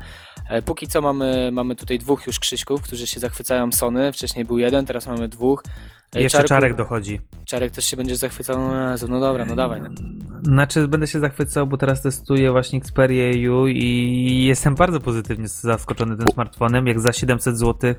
[0.65, 4.13] Póki co mamy, mamy tutaj dwóch już Krzyśków, którzy się zachwycają Sony.
[4.13, 5.63] Wcześniej był jeden, teraz mamy dwóch.
[6.15, 7.21] Jeszcze Czarku- Czarek dochodzi.
[7.45, 8.57] Czarek też się będzie zachwycał.
[8.59, 9.81] No, no dobra, no dawaj.
[9.81, 9.89] No.
[10.43, 16.17] Znaczy, będę się zachwycał, bo teraz testuję właśnie Xperia U i jestem bardzo pozytywnie zaskoczony
[16.17, 16.87] tym smartfonem.
[16.87, 17.93] Jak za 700 zł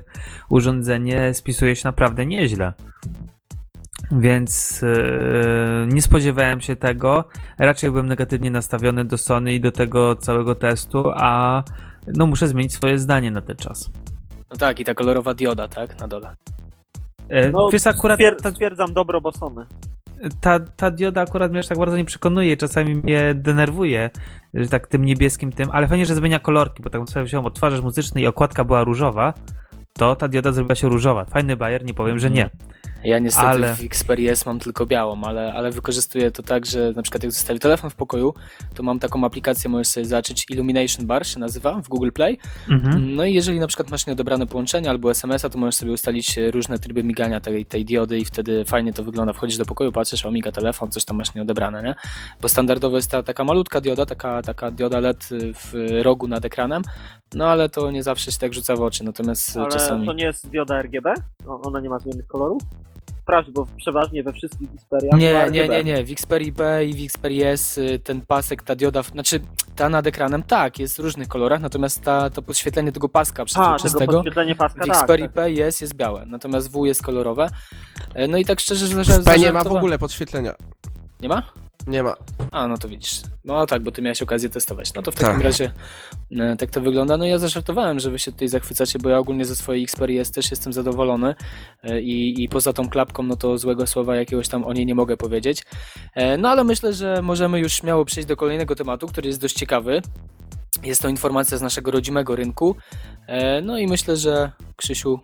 [0.49, 2.73] urządzenie spisuje się naprawdę nieźle.
[4.11, 7.23] Więc e, nie spodziewałem się tego.
[7.57, 11.63] Raczej byłem negatywnie nastawiony do Sony i do tego całego testu, a
[12.07, 13.89] no muszę zmienić swoje zdanie na ten czas.
[14.51, 16.35] no tak, i ta kolorowa dioda, tak, na dole.
[17.29, 19.65] E, No, wiesz, akurat stwier- ta, stwierdzam dobro, bo Sony.
[20.41, 24.09] ta, ta dioda akurat mnie aż tak bardzo nie przekonuje, czasami mnie denerwuje,
[24.53, 27.81] że tak tym niebieskim tym, ale fajnie, że zmienia kolorki, bo tak sobie wziąłem odtwarzacz
[27.81, 29.33] muzyczny i okładka była różowa,
[29.93, 31.25] to ta dioda zrobiła się różowa.
[31.25, 32.49] Fajny bajer, nie powiem, że nie.
[33.03, 36.93] Ja niestety Ale- w Xperia S mam tylko białą, ale, ale wykorzystuję to tak, że
[36.95, 38.33] na przykład jak zostawię telefon w pokoju,
[38.75, 42.37] to mam taką aplikację, możesz sobie zacząć Illumination Bar się nazywa w Google Play.
[42.69, 43.15] Mhm.
[43.15, 46.51] No i jeżeli na przykład masz nieodebrane połączenie albo SMS-a, to możesz sobie ustalić e,
[46.51, 49.33] różne tryby migania tej, tej diody i wtedy fajnie to wygląda.
[49.33, 51.95] Wchodzisz do pokoju, patrzysz, o miga telefon, coś tam masz nieodebrane, nie?
[52.41, 56.81] Bo standardowo jest ta taka malutka dioda, taka, taka dioda LED w rogu nad ekranem,
[57.33, 60.05] no ale to nie zawsze się tak rzuca w oczy, natomiast Ale czasami...
[60.05, 61.13] to nie jest dioda RGB?
[61.47, 62.61] Ona nie ma zmiennych kolorów?
[63.29, 66.03] Sprawdź, bo przeważnie we wszystkich Xperiach ma Nie, nie, nie, nie.
[66.05, 69.39] W Xperia B i w Xperia S y, ten pasek, ta dioda, znaczy
[69.75, 74.13] ta nad ekranem tak, jest w różnych kolorach, natomiast ta, to podświetlenie tego paska przezroczystego
[74.13, 74.97] podświetlenie paska, w tak.
[74.97, 75.33] Xperia tak.
[75.33, 77.49] P jest, jest białe, natomiast W jest kolorowe.
[78.13, 80.53] E, No i tak szczerze, że że- W P nie ma w ogóle podświetlenia.
[81.21, 81.43] Nie ma?
[81.89, 82.15] Nie ma.
[82.51, 83.21] A, no to widzisz.
[83.45, 84.93] No tak, bo ty miałeś okazję testować.
[84.93, 85.43] No to w takim Tak.
[85.43, 85.71] razie
[86.31, 87.17] e, tak to wygląda.
[87.17, 90.31] No ja zażartowałem, że wy się tutaj zachwycacie, bo ja ogólnie ze swojej Xperia S
[90.31, 91.35] też jestem zadowolony
[91.83, 94.95] e, i, i poza tą klapką, no to złego słowa jakiegoś tam o niej nie
[94.95, 95.63] mogę powiedzieć.
[96.15, 99.55] E, No ale myślę, że możemy już śmiało przejść do kolejnego tematu, który jest dość
[99.55, 100.01] ciekawy.
[100.83, 102.75] Jest to informacja z naszego rodzimego rynku.
[103.27, 105.19] E, No i myślę, że Krzysiu,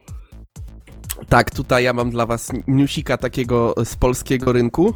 [1.29, 4.93] Tak, tutaj ja mam dla was newsika takiego z polskiego rynku,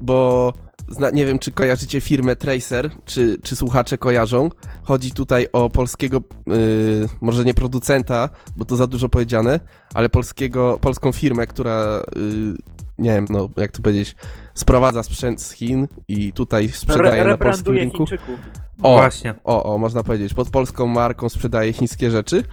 [0.00, 0.52] bo
[0.92, 4.50] zna, nie wiem, czy kojarzycie firmę Tracer, czy, czy słuchacze kojarzą.
[4.82, 9.60] Chodzi tutaj o polskiego, yy, może nie producenta, bo to za dużo powiedziane,
[9.94, 12.56] ale polskiego, polską firmę, która, yy,
[12.98, 14.16] nie wiem, no jak to powiedzieć,
[14.54, 17.96] sprowadza sprzęt z Chin i tutaj sprzedaje Re- na polskim rynku.
[17.96, 18.38] Chińczyków.
[18.82, 19.34] O, Właśnie.
[19.44, 22.44] o, o, można powiedzieć, pod polską marką sprzedaje chińskie rzeczy.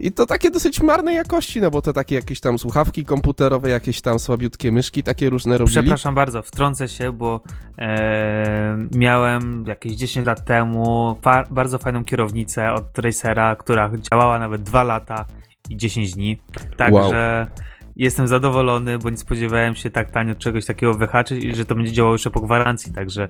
[0.00, 4.00] I to takie dosyć marnej jakości, no bo to takie jakieś tam słuchawki komputerowe, jakieś
[4.00, 5.78] tam słabiutkie myszki, takie różne robili.
[5.80, 7.40] Przepraszam bardzo, wtrącę się, bo
[7.78, 14.62] e, miałem jakieś 10 lat temu fa- bardzo fajną kierownicę od Tracera, która działała nawet
[14.62, 15.24] 2 lata
[15.70, 16.38] i 10 dni.
[16.76, 17.46] Także
[17.96, 21.92] jestem zadowolony, bo nie spodziewałem się tak tanio czegoś takiego wyhaczyć i że to będzie
[21.92, 23.28] działało jeszcze po gwarancji, także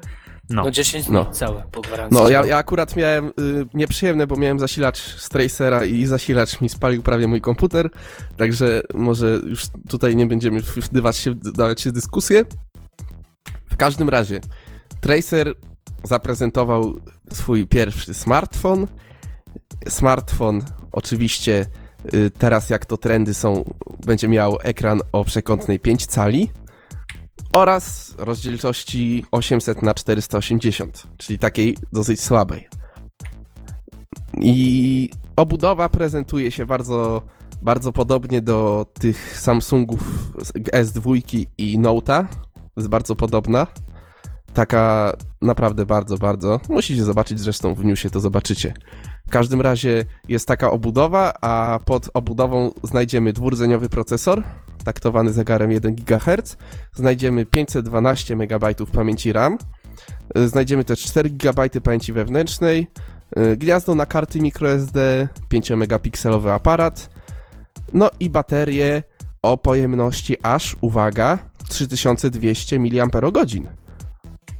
[0.51, 0.63] no.
[0.65, 1.25] no 10 dni No.
[1.25, 2.23] całe po gwarancji.
[2.23, 3.33] No, ja, ja akurat miałem y,
[3.75, 7.91] nieprzyjemne, bo miałem zasilacz z Tracera i zasilacz mi spalił prawie mój komputer,
[8.37, 12.45] także może już tutaj nie będziemy wdawać się, wdawać się dyskusję.
[13.71, 14.41] W każdym razie,
[15.01, 15.55] Tracer
[16.05, 17.01] zaprezentował
[17.33, 18.87] swój pierwszy smartfon.
[19.89, 21.67] Smartfon oczywiście
[22.15, 23.75] y, teraz jak to trendy są,
[24.07, 26.51] będzie miał ekran o przekątnej 5 cali
[27.57, 32.69] oraz rozdzielczości 800 na 480, czyli takiej dosyć słabej.
[34.41, 37.23] I obudowa prezentuje się bardzo,
[37.63, 40.01] bardzo podobnie do tych Samsungów
[40.39, 41.21] z S2
[41.59, 42.25] i Note'a.
[42.77, 43.67] Jest bardzo podobna.
[44.55, 46.61] Taka naprawdę bardzo, bardzo.
[46.69, 48.75] Musicie zobaczyć, zresztą w newsie to zobaczycie.
[49.27, 54.43] W każdym razie jest taka obudowa, a pod obudową znajdziemy dwurdzeniowy procesor,
[54.87, 56.57] taktowany zegarem 1 GHz.
[56.95, 59.59] Znajdziemy 512 MB pamięci RAM.
[60.39, 62.87] Y, Znajdziemy też 4 GB pamięci wewnętrznej,
[63.39, 67.11] y, gniazdo na karty microSD, 5-megapikselowy aparat,
[67.93, 69.03] no i baterię
[69.43, 73.77] o pojemności aż, uwaga, 3200 mAh.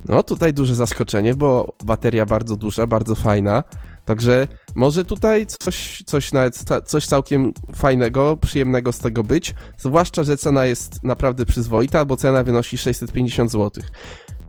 [0.09, 3.65] No tutaj duże zaskoczenie, bo bateria bardzo duża, bardzo fajna.
[4.07, 9.55] Także może tutaj coś, coś nawet coś całkiem fajnego, przyjemnego z tego być.
[9.79, 13.85] Zwłaszcza, że cena jest naprawdę przyzwoita, bo cena wynosi 650 zł.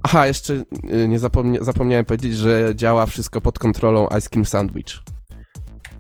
[0.04, 0.54] Aha, jeszcze
[0.94, 4.94] y, nie zapomnia- zapomniałem powiedzieć, że działa wszystko pod kontrolą Ice Cream Sandwich.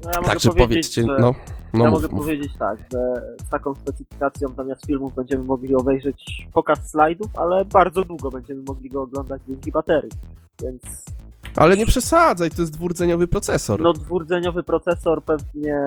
[0.04, 1.18] No, ja Także powiedzcie, że...
[1.20, 1.36] no,
[1.74, 2.26] no ja mów, mogę mów.
[2.26, 3.00] powiedzieć tak, że
[3.48, 8.90] z taką specyfikacją zamiast filmów będziemy mogli obejrzeć pokaz slajdów, ale bardzo długo będziemy mogli
[8.90, 10.12] go oglądać dzięki baterii.
[10.64, 10.82] Więc
[11.58, 13.82] Ale nie przesadzaj, to jest dwurdzeniowy procesor.
[13.82, 15.86] no dwurdzeniowy procesor pewnie...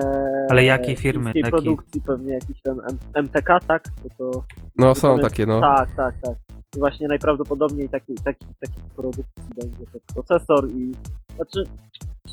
[0.49, 1.29] Ale jakiej firmy?
[1.33, 1.43] Takiej?
[1.43, 3.83] produkcji pewnie jakiś ten M- MTK, tak?
[4.17, 4.43] To, to,
[4.77, 5.61] no są to- takie, no.
[5.61, 6.35] Tak, tak, tak.
[6.75, 10.91] I właśnie najprawdopodobniej taki, taki, taki produkcji będzie ten procesor i
[11.35, 11.63] znaczy,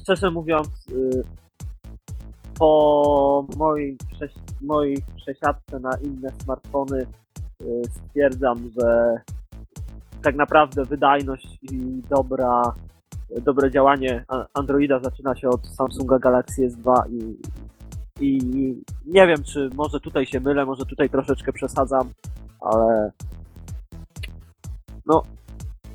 [0.03, 1.25] szczerze mówiąc, y,
[2.59, 7.07] po mojej, prześ, mojej przesiadce na inne smartfony
[7.63, 9.15] y, stwierdzam, że
[10.23, 12.63] tak naprawdę wydajność i dobra,
[13.43, 17.37] dobre działanie Androida zaczyna się od Samsunga Galaxy S2 i,
[18.21, 18.41] i
[19.07, 22.11] nie wiem, czy może tutaj się mylę, może tutaj troszeczkę przesadzam,
[22.61, 23.13] ale
[25.07, 25.23] no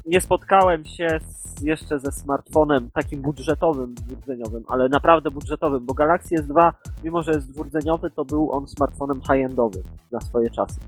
[0.06, 6.36] nie spotkałem się z, jeszcze ze smartfonem takim budżetowym, dwurdzeniowym, ale naprawdę budżetowym, bo Galaxy
[6.36, 6.71] S2,
[7.04, 10.80] mimo że jest dwurdzeniowy, to był on smartfonem high-endowym na swoje czasy.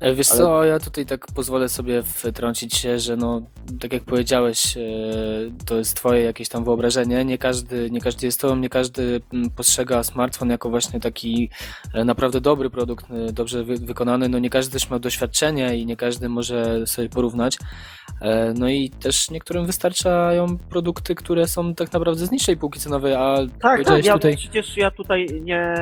[0.00, 3.42] E, Wiesz Ale- co, ja tutaj tak pozwolę sobie wtrącić się, że no,
[3.80, 4.80] tak jak powiedziałeś, e,
[5.66, 9.50] to jest twoje jakieś tam wyobrażenie, nie każdy, nie każdy jest tobą, nie każdy mm,
[9.50, 11.50] postrzega smartfon jako właśnie taki
[11.94, 15.96] e, naprawdę dobry produkt, dobrze wy, wykonany, no nie każdy też ma doświadczenie i nie
[15.96, 17.58] każdy może sobie porównać,
[18.54, 23.36] no i też niektórym wystarczają produkty, które są tak naprawdę z niższej półki cenowej, a
[23.36, 24.36] Tak, tak, powiedziałeś ja tutaj...
[24.36, 25.74] przecież ja tutaj nie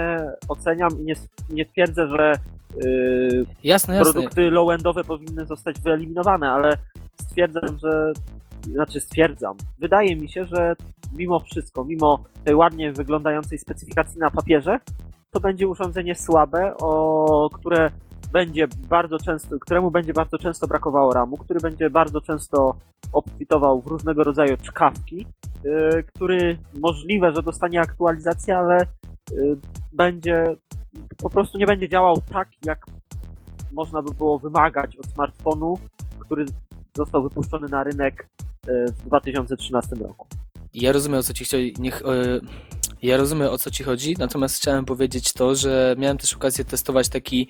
[0.49, 1.15] oceniam i nie,
[1.51, 2.33] nie twierdzę, że
[2.77, 4.13] yy, Jasne, jasne.
[4.13, 6.77] produkty low-endowe powinny zostać wyeliminowane, ale
[7.21, 8.13] stwierdzam, że
[8.73, 9.57] znaczy stwierdzam.
[9.79, 10.77] Wydaje mi się, że
[11.13, 14.79] mimo wszystko, mimo tej ładnie wyglądającej specyfikacji na papierze,
[15.31, 17.91] to będzie urządzenie słabe, o które
[18.33, 22.77] będzie bardzo często, któremu będzie bardzo często brakowało ramu, który będzie bardzo często
[23.13, 25.27] obfitował w różnego rodzaju czkawki,
[25.65, 28.87] yy, który możliwe, że dostanie aktualizację, ale
[29.33, 29.57] yy,
[29.93, 30.57] będzie
[31.19, 32.87] po prostu nie będzie działał tak, jak
[33.73, 35.79] można by było wymagać od smartfonu,
[36.19, 36.47] który
[36.97, 38.29] został wypuszczony na rynek
[38.67, 40.27] e, w 2013 roku.
[40.75, 41.75] Ja rozumiem o co ci chodzi.
[41.79, 42.41] Niech, e,
[43.03, 47.09] ja rozumiem o co ci chodzi, natomiast chciałem powiedzieć to, że miałem też okazję testować
[47.09, 47.49] taki,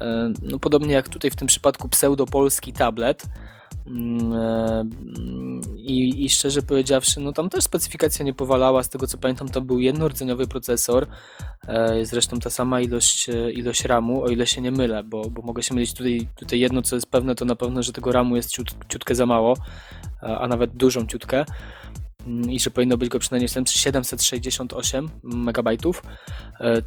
[0.00, 3.22] e, no podobnie jak tutaj w tym przypadku pseudopolski tablet.
[3.86, 4.84] Mm, e,
[5.76, 8.82] I, I szczerze powiedziawszy, no tam też specyfikacja nie powalała.
[8.82, 11.06] Z tego co pamiętam, to był jednorodzeniowy procesor.
[11.68, 15.42] E, Zresztą ta sama ilość, e, ilość RAMu, o ile się nie mylę, bo, bo
[15.42, 18.36] mogę się mylić tutaj, tutaj jedno, co jest pewne, to na pewno, że tego RAMu
[18.36, 19.56] jest ciut, ciutkę za mało,
[20.20, 21.44] a nawet dużą ciutkę
[22.26, 26.02] Mm, i że powinno być go przynajmniej 768 megabajtów,
[26.60, 26.82] e,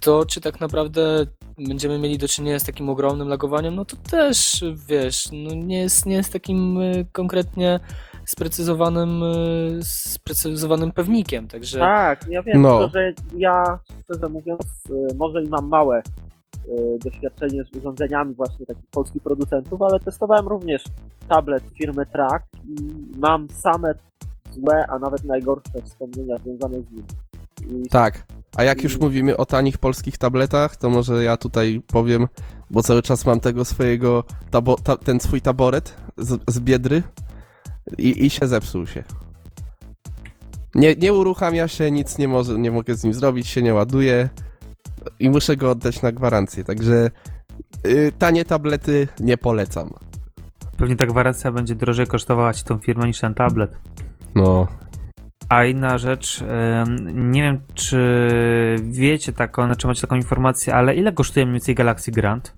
[0.00, 1.26] to czy tak naprawdę
[1.58, 6.06] będziemy mieli do czynienia z takim ogromnym lagowaniem, no to też, wiesz, no nie, jest,
[6.06, 7.80] nie jest takim e, konkretnie
[8.24, 12.78] sprecyzowanym, e, sprecyzowanym pewnikiem, także Tak, ja wiem, No.
[12.78, 16.02] tylko że ja, szczerze mówiąc, e, może i mam małe
[17.04, 20.84] doświadczenie z urządzeniami właśnie takich polskich producentów, ale testowałem również
[21.28, 22.74] tablet firmy Track i
[23.18, 23.94] mam same
[24.50, 27.04] złe, a nawet najgorsze wspomnienia związane z nim.
[27.84, 28.26] I Tak.
[28.56, 32.28] A jak już mówimy o tanich polskich tabletach, to może ja tutaj powiem,
[32.70, 37.02] bo cały czas mam tego swojego, tabo, ta, ten swój taboret z, z biedry
[37.98, 39.04] i, i się zepsuł się.
[40.74, 44.28] Nie, nie uruchamia się, nic nie, może, nie mogę z nim zrobić, się nie ładuje
[45.18, 47.10] i muszę go oddać na gwarancję, także
[47.86, 49.90] y, tanie tablety nie polecam.
[50.76, 53.78] Pewnie ta gwarancja będzie drożej kosztowała ci tą firmę niż ten tablet.
[54.34, 54.66] No,
[55.48, 56.44] A inna rzecz,
[57.14, 57.96] nie wiem czy
[58.82, 62.54] wiecie taką, czy macie taką informację, ale ile kosztuje mniej więcej Galaxy Grand?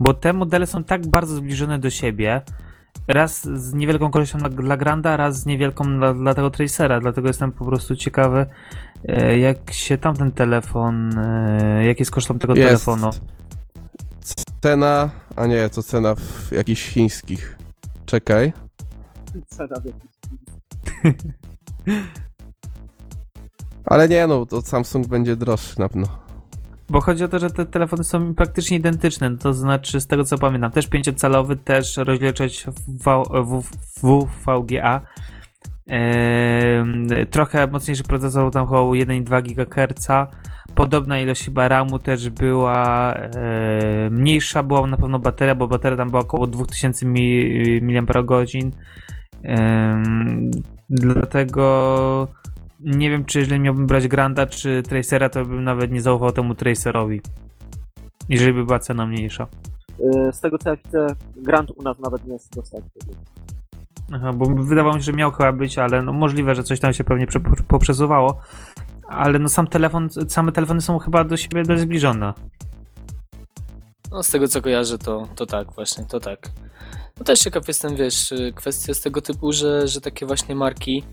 [0.00, 2.42] Bo te modele są tak bardzo zbliżone do siebie,
[3.08, 7.28] raz z niewielką korzyścią dla, dla Granda, raz z niewielką dla, dla tego Tracera, dlatego
[7.28, 8.46] jestem po prostu ciekawy,
[9.08, 12.66] e, jak się tamten telefon, e, jaki jest kosztem tego jest.
[12.66, 13.10] telefonu.
[14.62, 17.58] Cena, a nie, to cena w jakichś chińskich.
[18.06, 18.52] Czekaj.
[19.46, 21.22] Cena w jakiś-
[23.84, 26.26] Ale nie no, to Samsung będzie droższy na pewno.
[26.88, 30.38] Bo chodzi o to, że te telefony są praktycznie identyczne, to znaczy z tego co
[30.38, 32.66] pamiętam, też 5-calowy, też rozdzielczość
[34.02, 35.00] WVGA.
[35.86, 40.08] Ehm, trochę mocniejszy procesor, tam około 1,2 GHz.
[40.74, 46.10] Podobna ilość chyba RAMu też była e, mniejsza, była na pewno bateria, bo bateria tam
[46.10, 48.04] była około 2000 mi- mAh.
[49.42, 50.50] Em,
[50.90, 52.28] dlatego
[52.80, 56.54] nie wiem, czy jeżeli miałbym brać Granda czy Tracera, to bym nawet nie zaufał temu
[56.54, 57.20] Tracerowi.
[58.28, 59.46] Jeżeli by była cena mniejsza.
[60.00, 61.06] Y, Z tego co ja widzę,
[61.36, 63.14] Grand u nas nawet nie jest dostępny.
[64.12, 66.92] Aha, bo wydawało mi się, że miał chyba być, ale no możliwe, że coś tam
[66.92, 68.40] się pewnie prze, poprzesuwało.
[69.08, 72.32] Ale no sam telefon, same telefony są chyba do siebie dość zbliżone.
[74.10, 76.50] No, z tego co kojarzę, to, to tak, właśnie, to tak.
[77.18, 81.04] No też ciekaw jestem, wiesz, y, kwestia z tego typu, że, że takie właśnie marki,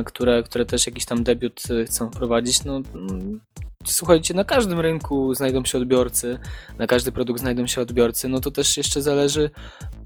[0.00, 3.40] y, które, które też jakiś tam debiut y, chcą wprowadzić, no mm,
[3.84, 6.38] słuchajcie, na każdym rynku znajdą się odbiorcy,
[6.78, 9.50] na każdy produkt znajdą się odbiorcy, no to też jeszcze zależy,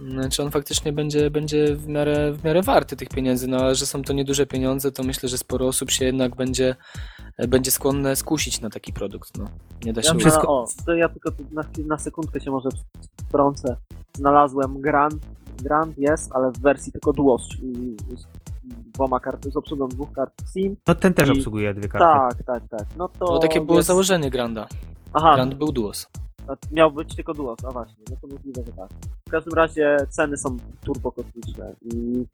[0.01, 3.75] mm, czy on faktycznie będzie, będzie w, miarę, w miarę warty tych pieniędzy, no ale
[3.75, 6.77] że są to nieduże pieniądze, to myślę, że sporo osób się jednak będzie,
[7.49, 9.49] będzie skłonne skusić na taki produkt, no.
[9.85, 12.69] Nie da się Ja, na, o, to ja tylko na, na sekundkę się może
[13.29, 13.77] wtrącę.
[14.17, 15.15] Znalazłem Grand,
[15.63, 18.27] Grand jest, ale w wersji tylko DuOS, czyli z
[18.93, 20.77] dwoma karty, z obsługą dwóch kart SIM.
[20.89, 22.37] No ten też I- obsługuje dwie karty.
[22.37, 22.89] Tak, tak, tak.
[22.97, 23.89] No to No takie było jest...
[23.89, 24.67] założenie Granda.
[25.13, 26.07] Aha, Grand był duos.
[26.73, 28.91] miał być tylko DuOS, a właśnie, no to możliwe, że tak.
[29.29, 32.25] W każdym razie ceny są turbo kosmiczne i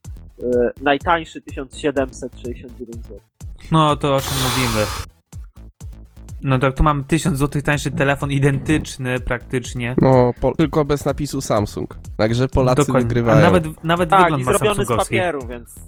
[0.43, 0.45] y,
[0.83, 3.19] najtańszy 1769 zł.
[3.73, 4.87] No to o czym mówimy.
[6.43, 9.95] No tak, tu mam 1000 zł tańszy telefon, identyczny praktycznie.
[10.03, 11.97] No, po, tylko bez napisu Samsung.
[12.17, 13.09] Także Polacy Dokładnie.
[13.09, 13.39] wygrywają.
[13.39, 15.17] A nawet, nawet Tak, i wygląd ma zrobiony z samsungowski.
[15.17, 15.81] papieru, więc y,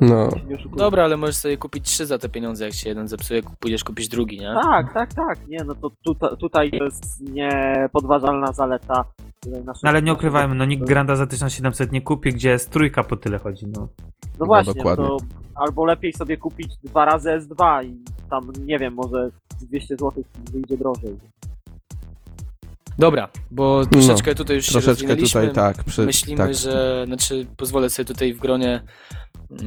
[0.00, 0.58] No, nie.
[0.76, 4.08] Dobra, ale możesz sobie kupić trzy za te pieniądze, jak się jeden zepsuje, pójdziesz kupić
[4.08, 4.54] drugi, nie?
[4.62, 5.48] Tak, tak, tak.
[5.48, 9.04] Nie, no to tuta, tutaj jest niepodważalna zaleta.
[9.46, 13.16] No ale nie ukrywajmy, no nikt Granda za 1700 nie kupi, gdzie z trójka po
[13.16, 13.88] tyle chodzi, no.
[14.38, 15.06] No właśnie, dokładnie.
[15.06, 15.16] to
[15.54, 20.24] albo lepiej sobie kupić dwa razy S2 i tam, nie wiem, może z 200 zł
[20.52, 21.18] wyjdzie drożej.
[22.98, 25.84] Dobra, bo troszeczkę tutaj już się No, troszeczkę tutaj tak.
[25.84, 26.54] Przy, Myślimy, tak.
[26.54, 28.82] że, znaczy pozwolę sobie tutaj w gronie,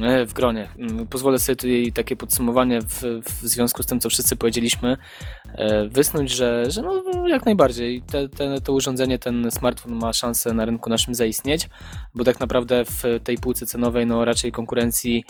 [0.02, 4.10] e, w gronie, mm, pozwolę sobie tutaj takie podsumowanie w, w związku z tym, co
[4.10, 4.96] wszyscy powiedzieliśmy,
[5.54, 10.52] e, wysnuć, że, że no, jak najbardziej te, te, to urządzenie, ten smartfon ma szansę
[10.52, 11.68] na rynku naszym zaistnieć,
[12.14, 15.24] bo tak naprawdę w tej półce cenowej no raczej konkurencji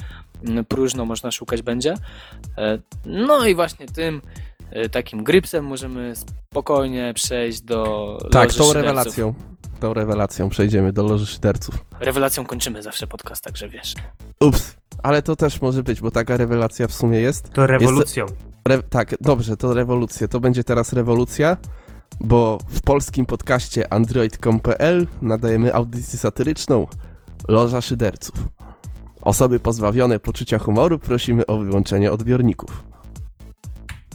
[0.45, 1.95] mm, próżno można szukać będzie.
[2.59, 4.23] E, No i właśnie tym
[4.91, 9.35] takim grypsem możemy spokojnie przejść do Tak, tą rewelacją.
[9.81, 11.75] Tą rewelacją przejdziemy do loży szyderców.
[12.01, 13.95] Rewelacją kończymy zawsze podcast, także wiesz.
[14.41, 17.53] Ups, ale to też może być, bo taka rewelacja w sumie jest.
[17.53, 18.27] To rewolucją.
[18.69, 20.29] Re tak, dobrze, to rewolucja.
[20.29, 21.57] To będzie teraz rewolucja,
[22.21, 26.87] bo w polskim podcaście android.com.pl nadajemy audycję satyryczną
[27.49, 28.35] Loża Szyderców.
[29.23, 32.85] Osoby pozbawione poczucia humoru prosimy o wyłączenie odbiorników.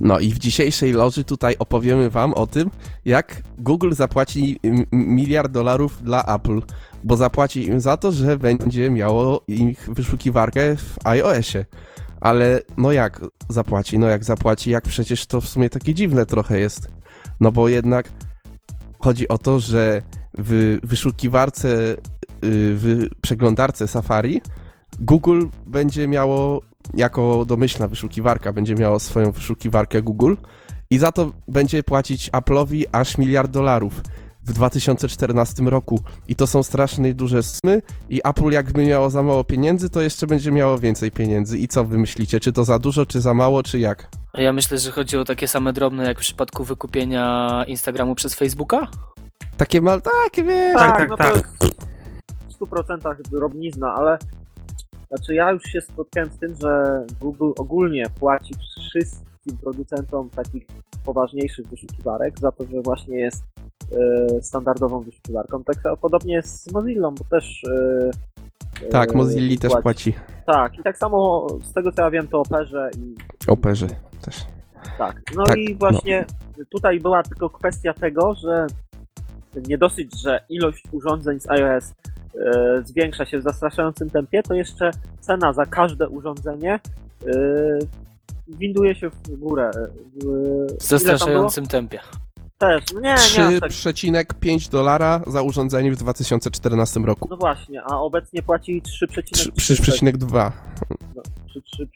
[0.03, 2.69] No i w dzisiejszej loży tutaj opowiemy wam o tym,
[3.05, 4.59] jak Google zapłaci
[4.91, 6.61] miliard dolarów dla Apple,
[7.03, 11.65] bo zapłaci im za to, że będzie miało ich wyszukiwarkę w iOSie.
[12.21, 13.99] Ale no jak zapłaci?
[13.99, 16.87] No jak zapłaci, jak przecież to w sumie takie dziwne trochę jest.
[17.39, 18.09] No bo jednak
[18.99, 20.01] chodzi o to, że
[20.37, 21.97] w wyszukiwarce, yy,
[22.75, 24.41] w przeglądarce Safari
[24.99, 26.61] Google będzie miało,
[26.93, 30.35] jako domyślna wyszukiwarka, będzie miało swoją wyszukiwarkę Google
[30.89, 34.01] i za to będzie płacić Apple'owi aż miliard dolarów
[34.43, 35.99] w 2014 roku.
[36.27, 40.27] I to są strasznie duże sumy i Apple jakby miało za mało pieniędzy, to jeszcze
[40.27, 41.57] będzie miało więcej pieniędzy.
[41.57, 42.39] I co wy myślicie?
[42.39, 44.09] Czy to za dużo, czy za mało, czy jak?
[44.33, 48.87] Ja myślę, że chodzi o takie same drobne jak w przypadku wykupienia Instagramu przez Facebooka.
[49.57, 50.77] Takie mal, takie wiesz.
[50.77, 51.31] Tak, tak, no tak.
[51.31, 54.17] to jest w 100% drobnizna, ale
[55.11, 58.53] znaczy ja już się spotkałem z tym, że Google ogólnie płaci
[58.89, 60.67] wszystkim producentom takich
[61.05, 63.43] poważniejszych wyszukiwarek za to, że właśnie jest
[63.91, 65.63] e, standardową wyszukiwarką.
[65.63, 67.63] Tak samo podobnie jest z Mozillą, bo też
[68.81, 70.13] e, Tak, e, Mozilla też płaci.
[70.45, 73.15] Tak, i tak samo z tego co ja wiem, to Operze i
[73.47, 73.87] Operze
[74.21, 74.35] też.
[74.97, 75.21] tak.
[75.35, 76.25] No Tak, i właśnie
[76.71, 78.67] tutaj była tylko kwestia tego, że
[79.67, 81.93] nie dosyć, że ilość urządzeń z iOS
[82.83, 86.79] zwiększa się w zastraszającym tempie, to jeszcze cena za każde urządzenie
[87.27, 87.31] e,
[88.47, 89.71] winduje się w górę.
[89.75, 89.87] E,
[90.79, 91.99] W zastraszającym tempie.
[92.57, 93.71] Też, no nie, nie aż tak.
[93.71, 97.27] 3,5 dolara za urządzenie w 2014 roku.
[97.31, 99.51] No właśnie, a obecnie płaci 3,3.
[99.51, 100.51] 3,2.
[101.15, 101.21] No,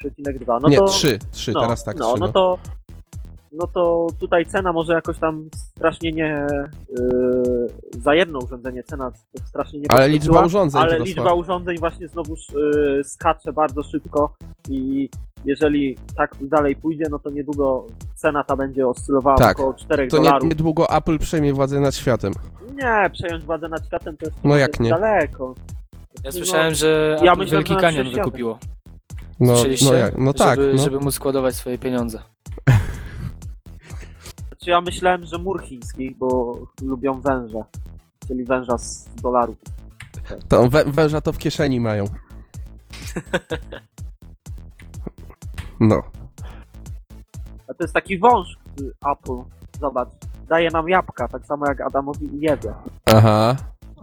[0.05, 0.59] 3,2.
[0.61, 2.03] No Nie, to, 3, 3, no, teraz tak, 3.
[2.03, 2.57] No, no to
[3.59, 6.47] no to tutaj cena może jakoś tam strasznie nie
[6.89, 7.67] yy,
[8.01, 9.11] za jedno urządzenie cena
[9.45, 14.33] strasznie nie Ale liczba urządzeń ale liczba urządzeń właśnie znowuż yy, skacze bardzo szybko
[14.69, 15.09] i
[15.45, 19.59] jeżeli tak dalej pójdzie, no to niedługo cena ta będzie oscylowała Tak.
[19.59, 20.49] około 4 To nie, dolarów.
[20.49, 22.33] niedługo Apple przejmie władzę nad światem.
[22.75, 24.89] Nie, przejąć władzę nad światem to jest No jak nie?
[24.89, 25.55] daleko.
[26.15, 28.59] Ja No, słyszałem, że ja Apple myślałem, Wielki Kanion wykupiło.
[29.39, 29.53] No,
[29.85, 30.83] no, jak, no tak, żeby, no.
[30.83, 32.19] żeby móc składować swoje pieniądze.
[34.65, 37.63] Znaczy ja myślałem, że mur chiński, bo lubią węże.
[38.27, 39.57] Czyli węża z dolarów.
[40.47, 42.05] To wę, węża to w kieszeni mają.
[45.79, 46.01] No.
[47.67, 49.41] A to jest taki wąż y, Apple.
[49.79, 50.09] Zobacz.
[50.47, 52.47] Daje nam jabłka, tak samo jak Adamowi i.
[53.05, 53.55] Aha.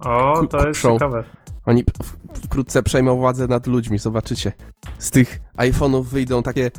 [0.04, 0.92] O, to jest Kuszą.
[0.92, 1.24] ciekawe.
[1.66, 1.84] Oni
[2.44, 4.52] wkrótce przejmą władzę nad ludźmi, zobaczycie.
[4.98, 6.70] Z tych iPhone'ów wyjdą takie,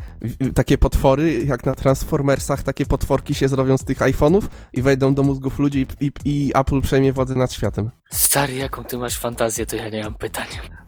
[0.56, 4.42] takie potwory, jak na Transformersach, takie potworki się zrobią z tych iPhone'ów
[4.74, 7.92] i wejdą do mózgów ludzi i, i, i Apple przejmie władzę nad światem.
[8.12, 10.48] Stary, jaką ty masz fantazję, to ja nie mam pytań.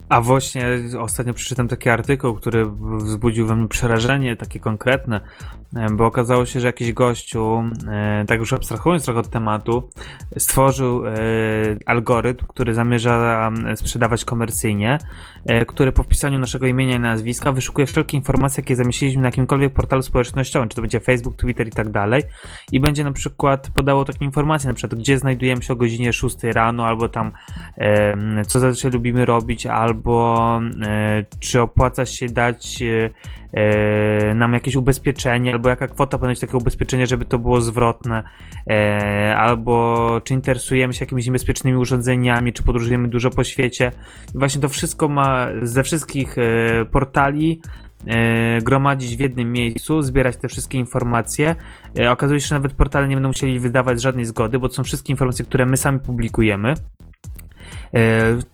[0.10, 0.68] A właśnie
[1.00, 2.66] ostatnio przeczytałem taki artykuł, który
[2.98, 5.22] wzbudził we mnie przerażenie, takie konkretne,
[5.76, 9.90] e, bo okazało się, że jakiś gościu, e, tak już abstrahując trochę od tematu,
[10.38, 11.14] stworzył e,
[11.86, 14.98] algorytm, który zamierza sprzedawać komercyjnie,
[15.68, 20.02] który po wpisaniu naszego imienia i nazwiska wyszukuje wszelkie informacje, jakie zamieściliśmy na jakimkolwiek portalu
[20.02, 22.24] społecznościowym, czy to będzie Facebook, Twitter i tak dalej,
[22.72, 26.44] i będzie na przykład podało takie informacje, na przykład gdzie znajdujemy się o godzinie 6
[26.44, 27.32] rano, albo tam
[28.48, 29.95] co zazwyczaj lubimy robić, albo
[30.86, 33.10] e, czy opłaca się dać e,
[33.54, 38.24] e, nam jakieś ubezpieczenie, albo jaka kwota powinna być takie ubezpieczenie, żeby to było zwrotne,
[39.38, 43.92] albo czy interesujemy się jakimiś niebezpiecznymi urządzeniami, czy podróżujemy dużo po świecie.
[44.36, 46.36] Właśnie to wszystko ma ze wszystkich
[46.92, 47.62] portali
[48.64, 51.56] gromadzić w jednym miejscu, zbierać te wszystkie informacje.
[52.10, 55.14] Okazuje się, że nawet portale nie będą musieli wydawać żadnej zgody, bo to są wszystkie
[55.14, 56.74] informacje, które my sami publikujemy.
[57.96, 58.00] E,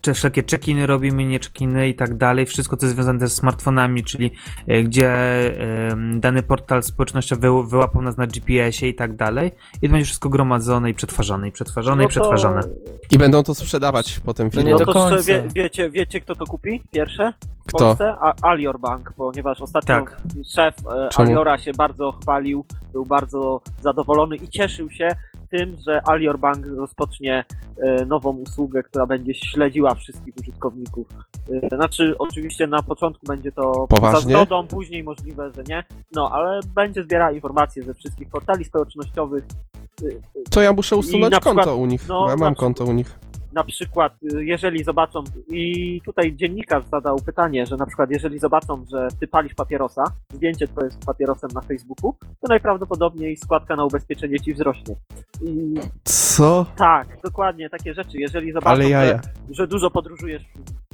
[0.01, 3.35] czy wszelkie check-iny robimy, nie check-iny i tak dalej, wszystko co jest związane też z
[3.35, 4.31] smartfonami, czyli
[4.67, 5.11] e, gdzie
[6.15, 10.29] dany portal społecznościowy wy, wyłapał nas na GPS-ie i tak dalej i to będzie wszystko
[10.29, 12.61] gromadzone i przetwarzane i przetwarzane i przetwarzane.
[13.11, 15.23] I będą to sprzedawać potem w No nie No do to końca.
[15.23, 17.77] wie, wiecie, wiecie, kto to kupi pierwsze w Kto?
[17.77, 18.15] Polsce?
[18.21, 20.17] A, Alior Bank, ponieważ ostatnio Tak.
[20.47, 21.29] szef e, Czemu?
[21.29, 25.07] Aliora się bardzo chwalił, był bardzo zadowolony i cieszył się
[25.51, 27.45] tym, że Alior Bank rozpocznie
[27.77, 31.07] e, nową usługę, która będzie śledziła wszystkich użytkowników.
[31.71, 34.31] E, Znaczy, oczywiście na początku będzie to Poważnie?
[34.33, 35.83] za zgodą, później możliwe, że nie.
[36.15, 39.43] No, ale będzie zbierała informacje ze wszystkich portali społecznościowych.
[40.51, 42.91] To ja muszę usunąć na konto przykład- u nich, no, ja mam przykład- konto u
[42.93, 43.19] nich.
[43.53, 48.85] Na przykład, y, jeżeli zobaczą, i tutaj dziennikarz zadał pytanie, że na przykład, jeżeli zobaczą,
[48.91, 54.39] że ty palisz papierosa, zdjęcie twoje z papierosem na Facebooku, to najprawdopodobniej składka na ubezpieczenie
[54.39, 54.95] ci wzrośnie.
[55.41, 55.73] I
[56.03, 56.65] Co?
[56.75, 58.17] tak, dokładnie takie rzeczy.
[58.17, 60.43] Jeżeli zobaczą, że, że dużo podróżujesz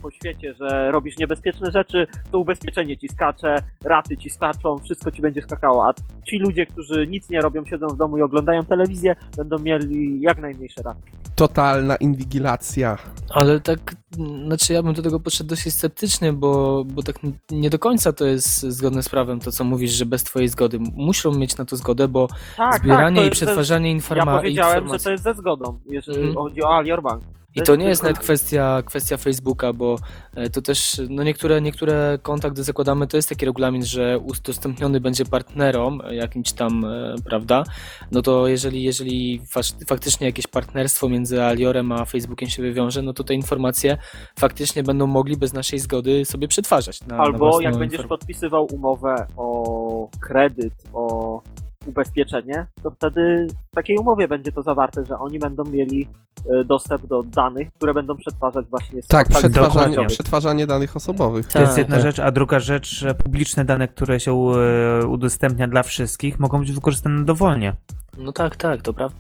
[0.08, 5.22] po świecie, że robisz niebezpieczne rzeczy, to ubezpieczenie ci skacze, raty ci skaczą, wszystko ci
[5.22, 5.88] będzie skakało.
[5.88, 5.94] A
[6.28, 10.42] ci ludzie, którzy nic nie robią, siedzą w domu i oglądają telewizję, będą mieli jak
[10.42, 11.02] najmniejsze raty.
[11.36, 12.98] Totalna inwigilacja.
[13.30, 13.80] Ale tak,
[14.20, 17.16] mm, znaczy ja bym do tego podszedł dosyć sceptycznie, bo, bo tak
[17.52, 20.80] nie do końca to jest zgodne z prawem, to co mówisz, że bez twojej zgody.
[20.96, 22.28] Muszą mieć na to zgodę, bo
[22.58, 25.04] Tak, zbieranie to i przetwarzanie Ja informa- powiedziałem, że informacji...
[25.06, 26.36] to jest ze zgodą, jeżeli Mhm.
[26.36, 27.24] chodzi o Alior Bank.
[27.58, 29.96] I to nie jest nawet kwestia, kwestia Facebooka, bo
[30.36, 35.00] e, to też, no niektóre, niektóre konta, gdy zakładamy, to jest taki regulamin, że udostępniony
[35.00, 37.64] będzie partnerom e, jakimś tam, e, prawda?
[38.12, 39.42] No to jeżeli, jeżeli
[39.88, 43.98] faktycznie jakieś partnerstwo między Aliorem a Facebookiem się wywiąże, no to te informacje
[44.40, 47.02] faktycznie będą mogli bez naszej zgody sobie przetwarzać.
[47.02, 51.42] Na, na Albo własną jak będziesz podpisywał umowę o kredyt, o
[51.88, 56.08] ubezpieczenie, to wtedy w takiej umowie będzie to zawarte, że oni będą mieli
[56.50, 61.48] e, dostęp do danych, które będą przetwarzać właśnie z Tak, przetwarzanie, przetwarzanie danych osobowych.
[61.48, 62.06] To jest Tak, jedna tak.
[62.06, 66.72] rzecz, a druga rzecz, że publiczne dane, które się e, udostępnia dla wszystkich, mogą być
[66.72, 67.74] wykorzystane dowolnie.
[68.18, 69.18] No tak, tak, to prawda.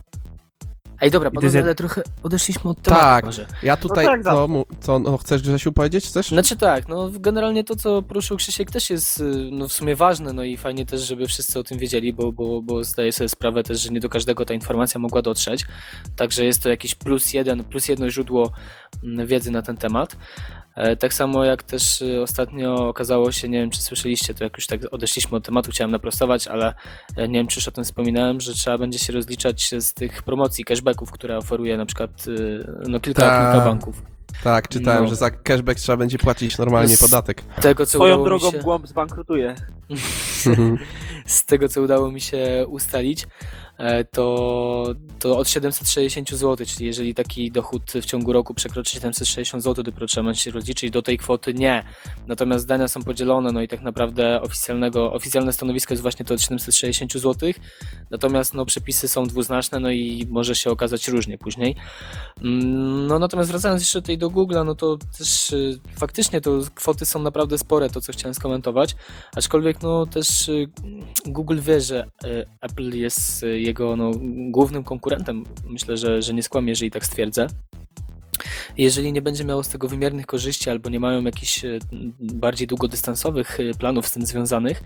[1.01, 3.25] Ej, dobra, panowie, ale trochę odeszliśmy od tematu Tak.
[3.25, 3.45] może.
[3.63, 6.07] Ja tutaj, tak, co, mu- co no, chcesz Grzesiu powiedzieć?
[6.07, 6.27] Chcesz?
[6.27, 10.33] Znaczy tak, no generalnie to, co poruszył Krzysiek też jest y, no, w sumie ważne,
[10.33, 13.63] no i fajnie też, żeby wszyscy o tym wiedzieli, bo, bo, bo zdaję sobie sprawę
[13.63, 15.65] też, że nie do każdego ta informacja mogła dotrzeć,
[16.15, 18.51] także jest to jakiś plus jeden, plus jedno źródło
[19.03, 20.17] mm, wiedzy na ten temat.
[20.77, 24.57] E, Tak samo jak też y, ostatnio okazało się, nie wiem czy słyszeliście, to jak
[24.57, 26.73] już tak odeszliśmy od tematu, chciałem naprostować, ale
[27.15, 30.23] e, nie wiem czy już o tym wspominałem, że trzeba będzie się rozliczać z tych
[30.23, 33.51] promocji, cashbacków, które oferuje na przykład y, no, kilka, Tak.
[33.53, 34.01] kilka banków.
[34.43, 35.09] Tak, czytałem, No.
[35.09, 37.41] że za cashback trzeba będzie płacić normalnie Z- podatek.
[37.61, 38.59] Tego, co mi drogą się...
[38.59, 39.55] głąb zbankrutuje.
[41.25, 43.27] z tego co udało mi się ustalić,
[44.11, 49.83] to, to od 760 zł, czyli jeżeli taki dochód w ciągu roku przekroczy 760 zł,
[49.83, 51.83] dopiero trzeba się rozliczyć, do tej kwoty nie.
[52.27, 56.41] Natomiast zdania są podzielone, no i tak naprawdę oficjalnego, oficjalne stanowisko jest właśnie to od
[56.41, 57.51] 760 zł,
[58.11, 61.75] natomiast no, przepisy są dwuznaczne, no i może się okazać różnie później.
[62.41, 67.05] Mm, No natomiast wracając jeszcze tutaj do Google'a, no to też y, faktycznie to kwoty
[67.05, 68.95] są naprawdę spore, to co chciałem skomentować,
[69.35, 70.69] aczkolwiek no też y,
[71.25, 74.11] Google wie, że y, Apple jest jego no,
[74.51, 75.43] głównym konkurentem.
[75.69, 77.47] Myślę, że, że nie skłamię, jeżeli tak stwierdzę.
[78.77, 81.79] Jeżeli nie będzie miało z tego wymiernych korzyści albo nie mają jakichś y,
[82.19, 84.83] bardziej długodystansowych y, planów z tym związanych,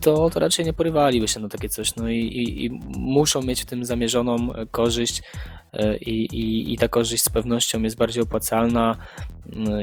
[0.00, 1.96] to, to raczej nie porywaliby się na takie coś.
[1.96, 5.22] No i, i, i muszą mieć w tym zamierzoną y, korzyść
[6.00, 8.96] i, i, i ta korzyść z pewnością jest bardziej opłacalna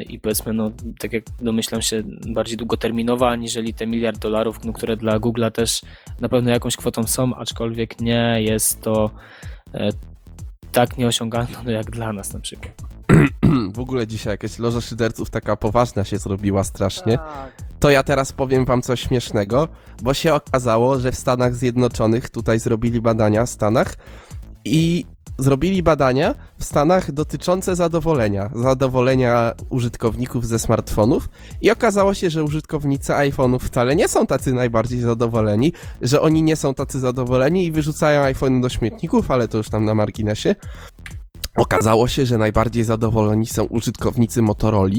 [0.09, 4.97] i powiedzmy, no tak jak domyślam się, bardziej długoterminowa, aniżeli te miliard dolarów, no, które
[4.97, 5.81] dla Google'a też
[6.19, 9.11] na pewno jakąś kwotą są, aczkolwiek nie jest to
[9.73, 9.89] e,
[10.71, 12.94] tak nieosiągalne no, jak dla nas na przykład.
[13.75, 17.17] w ogóle dzisiaj jakaś loża szyderców taka poważna się zrobiła strasznie.
[17.17, 17.63] Tak.
[17.79, 19.67] To ja teraz powiem wam coś śmiesznego,
[20.01, 23.95] bo się okazało, że w Stanach Zjednoczonych tutaj zrobili badania w Stanach
[24.65, 25.05] i
[25.37, 31.29] zrobili badania w Stanach dotyczące zadowolenia, zadowolenia użytkowników ze smartfonów
[31.61, 36.55] i okazało się, że użytkownicy iPhone'ów wcale nie są tacy najbardziej zadowoleni, że oni nie
[36.55, 40.55] są tacy zadowoleni i wyrzucają iPhone do śmietników, ale to już tam na marginesie.
[41.55, 44.89] Okazało się, że najbardziej zadowoleni są użytkownicy Motorola,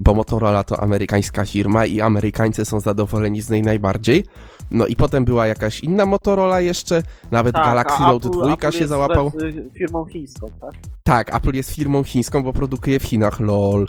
[0.00, 4.24] bo Motorola to amerykańska firma i Amerykańcy są zadowoleni z niej najbardziej.
[4.70, 8.70] No i potem była jakaś inna Motorola jeszcze, nawet Tak, Galaxy Note Apple- 2 Apple
[8.78, 9.32] się załapał.
[9.42, 10.70] y, firmą chińską, tak?
[11.02, 13.88] Tak, Apple jest firmą chińską, bo produkuje w Chinach, lol.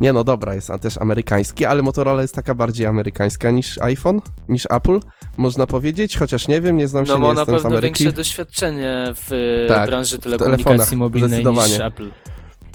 [0.00, 4.20] Nie no, dobra, jest a też amerykański, ale Motorola jest taka bardziej amerykańska niż iPhone,
[4.48, 5.00] niż Apple,
[5.36, 7.76] można powiedzieć, chociaż nie wiem, nie znam się, No nie ma na jestem z pewno
[7.76, 8.04] Ameryki.
[8.04, 11.80] większe doświadczenie w Tak, branży telekomunikacji mobilnej niż.
[11.80, 12.10] Apple.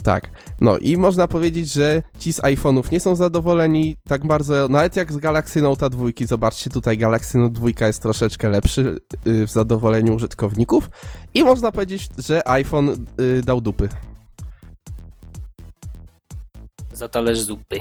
[0.04, 0.30] Tak.
[0.62, 5.14] No i można powiedzieć, że ci z iPhone'ów nie są zadowoleni tak bardzo, nawet jak
[5.14, 6.06] z Galaxy Note 2.
[6.26, 10.90] Zobaczcie, tutaj Galaxy Note 2 jest troszeczkę lepszy y, w zadowoleniu użytkowników
[11.34, 13.90] i można powiedzieć, że iPhone y, dał dupy.
[16.94, 17.80] Za talerz zupy.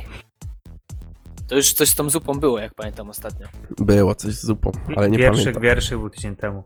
[1.49, 3.47] To już coś z tą zupą było, jak pamiętam ostatnio.
[3.79, 5.63] Było coś z zupą, ale nie Wierszyk, pamiętam.
[5.63, 6.63] wierszyk był tydzień temu.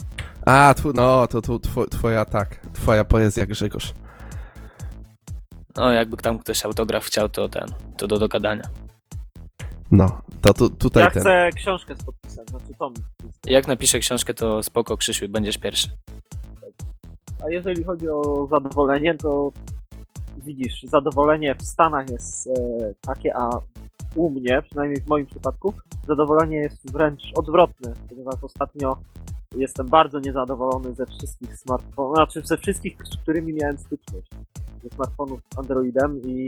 [0.47, 3.95] A, tw- no, to, to two, twoja, tak, twoja poezja, Grzegorz.
[5.77, 7.67] No, jakby tam ktoś autograf chciał, to ten,
[7.97, 8.63] to do dogadania.
[9.91, 11.23] No, to tu, tutaj Ja ten.
[11.23, 12.95] chcę książkę z podpisem, znaczy tom.
[13.47, 15.89] Jak napiszę książkę, to spoko, Krzysiu, będziesz pierwszy.
[17.45, 19.53] A jeżeli chodzi o zadowolenie, to
[20.47, 22.53] widzisz, zadowolenie w Stanach jest e,
[23.01, 23.51] takie, a
[24.15, 25.73] u mnie, przynajmniej w moim przypadku,
[26.07, 28.97] zadowolenie jest wręcz odwrotne, ponieważ ostatnio
[29.57, 34.31] jestem bardzo niezadowolony ze wszystkich smartfonów, znaczy ze wszystkich, z którymi miałem styczność,
[34.83, 36.47] ze smartfonów z Androidem i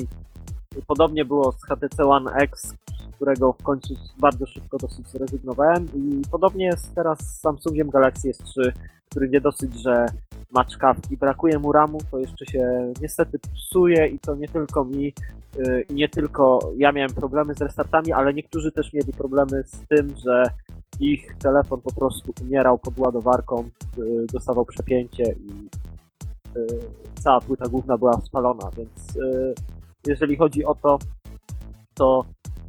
[0.86, 2.74] podobnie było z HTC One X,
[3.12, 8.72] którego w końcu bardzo szybko dosyć zrezygnowałem i podobnie jest teraz z Samsungiem Galaxy S3,
[9.10, 10.06] który nie dosyć, że
[10.50, 15.12] ma czkawki, brakuje mu ramu, to jeszcze się niestety psuje i to nie tylko mi,
[15.88, 20.14] i nie tylko ja miałem problemy z restartami, ale niektórzy też mieli problemy z tym,
[20.24, 20.42] że
[21.00, 25.68] ich telefon po prostu umierał pod ładowarką, yy, dostawał przepięcie i
[26.54, 26.66] yy,
[27.14, 29.18] cała płyta główna była spalona, więc
[30.06, 30.98] jeżeli chodzi o to,
[31.94, 32.24] to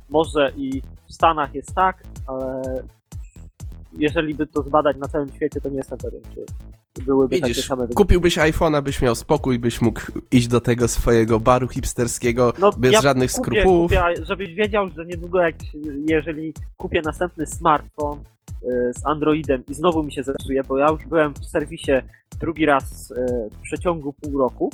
[0.10, 2.62] może i w Stanach jest tak, ale
[3.94, 6.46] jeżeli by to zbadać na całym świecie, to nie jestem pewien, czy
[7.06, 7.96] byłyby takie Widzisz, same wyniki.
[7.96, 13.02] kupiłbyś iPhone'a, byś miał spokój, byś mógł iść do tego swojego baru hipsterskiego bez ja
[13.02, 13.92] żadnych kupię, skrupułów.
[13.92, 15.56] Kupię, żebyś wiedział, że niedługo jak,
[16.10, 21.06] jeżeli kupię następny smartfon y, z Androidem i znowu mi się zepsuje, bo ja już
[21.06, 21.92] byłem w serwisie
[22.40, 23.16] drugi raz y,
[23.52, 24.70] w przeciągu pół roku,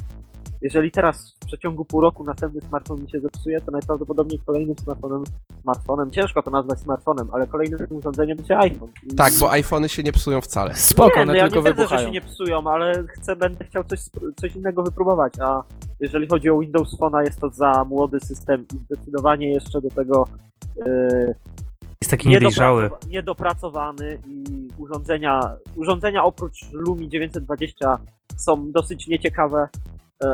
[0.65, 5.23] jeżeli teraz w przeciągu pół roku następny smartfon mi się zepsuje, to najprawdopodobniej kolejnym smartfonem,
[5.61, 8.89] smartfonem, ciężko to nazwać smartfonem, ale kolejnym urządzeniem będzie iPhone.
[9.11, 10.75] I- Tak, bo iPhony się nie psują wcale.
[10.75, 12.07] Spoko, nie, one no ja tylko nie twierdzę, że wybuchają.
[12.07, 15.63] się nie psują, ale chcę, będę chciał coś, spr- coś innego wypróbować, a
[15.99, 20.27] jeżeli chodzi o Windows Phone'a, jest to za młody system i zdecydowanie jeszcze do tego
[20.85, 21.35] yy,
[22.01, 22.83] Jest taki niedojrzały.
[22.89, 27.97] niedopracowa- niedopracowany i urządzenia, urządzenia oprócz Lumi 920
[28.37, 29.67] są dosyć nieciekawe,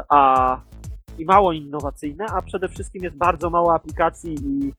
[0.09, 0.61] a
[1.17, 4.73] i mało innowacyjne, a przede wszystkim jest bardzo mało aplikacji i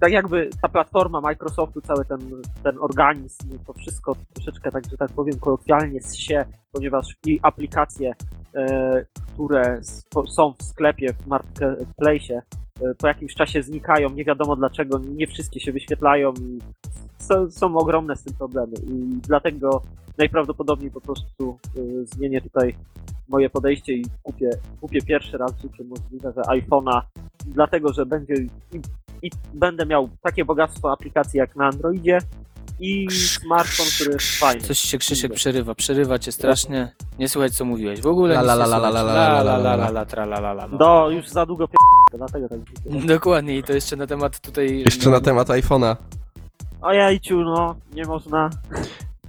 [0.00, 2.18] tak jakby ta platforma Microsoftu, cały ten,
[2.62, 8.14] ten organizm, to wszystko troszeczkę, tak, że tak powiem, kolokwialnie się, ponieważ i aplikacje,
[8.54, 9.04] e,
[9.34, 9.80] które
[10.28, 15.60] są w sklepie, w marketplace, e, po jakimś czasie znikają, nie wiadomo dlaczego, nie wszystkie
[15.60, 16.58] się wyświetlają i
[17.18, 19.82] są, są ogromne z tym problemy i dlatego
[20.18, 22.76] najprawdopodobniej po prostu y, zmienię tutaj
[23.28, 24.50] moje podejście i kupię,
[24.80, 27.00] kupię pierwszy raz w życiu możliwe, że iPhone'a,
[27.46, 28.48] dlatego, że będzie i,
[29.22, 32.18] i będę miał takie bogactwo aplikacji jak na Androidzie
[32.80, 34.60] i smartfon, który jest fajny.
[34.60, 36.92] Coś się Krzysiek przerywa, przerywa cię strasznie.
[37.18, 38.00] Nie słuchać co mówiłeś.
[38.00, 38.94] W ogóle La, nic la, nie la, la, słychać.
[38.94, 39.76] la, la, La, la, la, la, la, la.
[39.76, 41.10] la, la, tra, la, la, la, no.
[41.10, 41.74] Już za długo p...
[42.14, 42.58] dlatego tak.
[43.06, 44.78] Dokładnie i to jeszcze na temat tutaj...
[44.78, 45.96] Jeszcze na temat iPhone'a.
[46.80, 48.50] Ojejciu, no, nie można.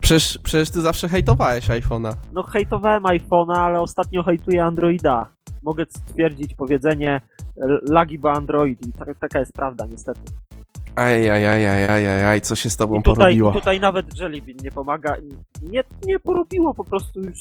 [0.01, 2.13] Przecież, przecież ty zawsze hejtowałeś iPhone'a.
[2.33, 5.25] No hejtowałem iPhone'a, ale ostatnio hejtuję Androida.
[5.63, 7.21] Mogę stwierdzić powiedzenie
[7.89, 10.21] lagi, bo Android i ta, taka jest prawda niestety.
[10.97, 13.51] Aj, aj, aj, aj, aj, aj, aj, co się z tobą I tutaj, porobiło?
[13.51, 15.15] tutaj nawet Jellybean nie pomaga.
[15.61, 17.37] Nie, nie porobiło po prostu już.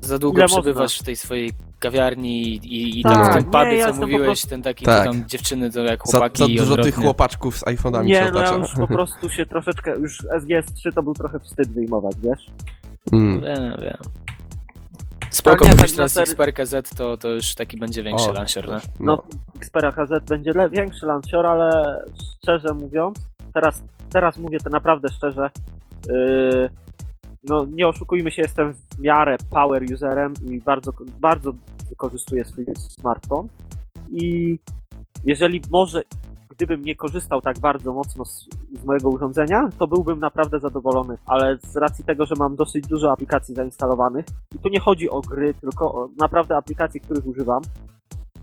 [0.00, 1.02] Za długo Ile przebywasz można?
[1.02, 4.26] w tej swojej kawiarni i, i, Tak, tam w tym nie, pubie, ja co mówiłeś,
[4.26, 5.04] prostu- ten taki, Tak.
[5.04, 8.20] tam dziewczyny to jak Za, chłopaki za i dużo tych chłopaczków z iPhone'ami się Nie,
[8.20, 8.54] no ja otacza.
[8.56, 9.98] już po prostu się troszeczkę.
[9.98, 12.46] Już SGS3 to był trochę wstyd wyjmować, wiesz?
[13.12, 13.40] Mm.
[13.40, 14.25] Wiem, wiem.
[15.36, 18.68] Spoko, nie, mówisz tak na teraz Z, to, to już taki będzie większy O, lansior,
[18.68, 18.80] no.
[19.00, 19.22] No,
[19.56, 22.02] Xperia KZ będzie le- większy lancior, ale
[22.42, 23.18] szczerze mówiąc,
[23.54, 25.50] teraz, teraz mówię to naprawdę szczerze.
[26.08, 26.70] Yy,
[27.44, 31.52] no, nie oszukujmy się, jestem w miarę power userem i bardzo, bardzo
[31.88, 33.48] wykorzystuję swój smartfon.
[34.10, 34.58] I
[35.24, 36.02] jeżeli może,
[36.56, 38.48] gdybym nie korzystał tak bardzo mocno z,
[38.82, 41.18] z mojego urządzenia, to byłbym naprawdę zadowolony.
[41.26, 45.20] Ale z racji tego, że mam dosyć dużo aplikacji zainstalowanych, i tu nie chodzi o
[45.20, 47.62] gry, tylko o naprawdę aplikacje, których używam,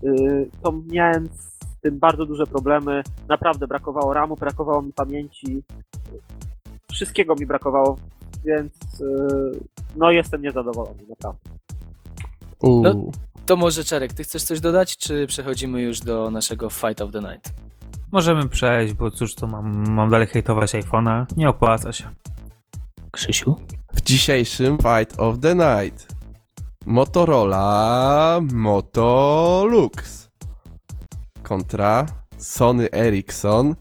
[0.02, 3.02] yy, to miałem z tym bardzo duże problemy.
[3.28, 5.62] Naprawdę brakowało RAMu, brakowało mi pamięci.
[6.92, 7.96] Wszystkiego mi brakowało,
[8.44, 9.60] więc yy,
[9.96, 11.50] no jestem niezadowolony, naprawdę.
[12.62, 12.94] No.
[13.46, 17.20] To może Czarek, ty chcesz coś dodać, czy przechodzimy już do naszego Fight of the
[17.20, 17.52] Night?
[18.14, 21.26] Możemy przejść, bo cóż to mam, mam dalej hejtować iPhone'a.
[21.36, 22.04] Nie opłaca się.
[23.10, 23.56] Krzysiu?
[23.92, 26.08] W dzisiejszym Fight of the Night
[26.86, 30.30] Motorola Moto Lux
[31.42, 32.06] kontra
[32.36, 33.74] Sony Ericsson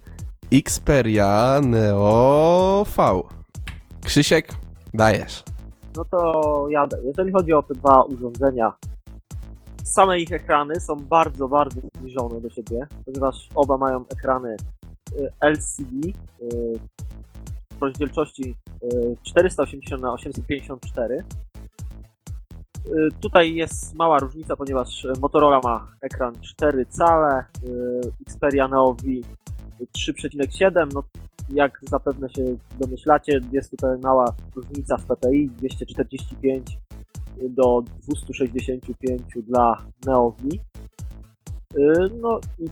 [0.52, 3.22] Xperia Neo V.
[4.04, 4.56] Krzysiek,
[4.94, 5.44] dajesz.
[5.96, 6.98] No to jadę.
[7.04, 8.74] Jeżeli chodzi o te dwa urządzenia,
[9.84, 14.56] same ich ekrany są bardzo, bardzo zbliżone do siebie, ponieważ oba mają ekrany
[15.20, 16.80] y, LCD y,
[17.72, 21.24] w rozdzielczości y, 480 na 854
[22.88, 27.46] Y, Tutaj jest mała różnica, ponieważ Motorola ma ekran 4 cale,
[28.28, 29.04] Xperia Neo V
[29.98, 30.88] 3,7.
[30.94, 31.04] No,
[31.50, 36.78] jak zapewne się domyślacie, jest tutaj mała różnica w PPI 245
[37.50, 40.50] do 265 dla Neo V.
[41.80, 42.66] Y, No i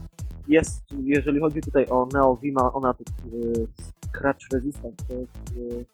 [0.47, 3.67] jest, jeżeli chodzi tutaj o Neo V, ma ona tu y,
[4.07, 5.85] scratch resistant, to jest y,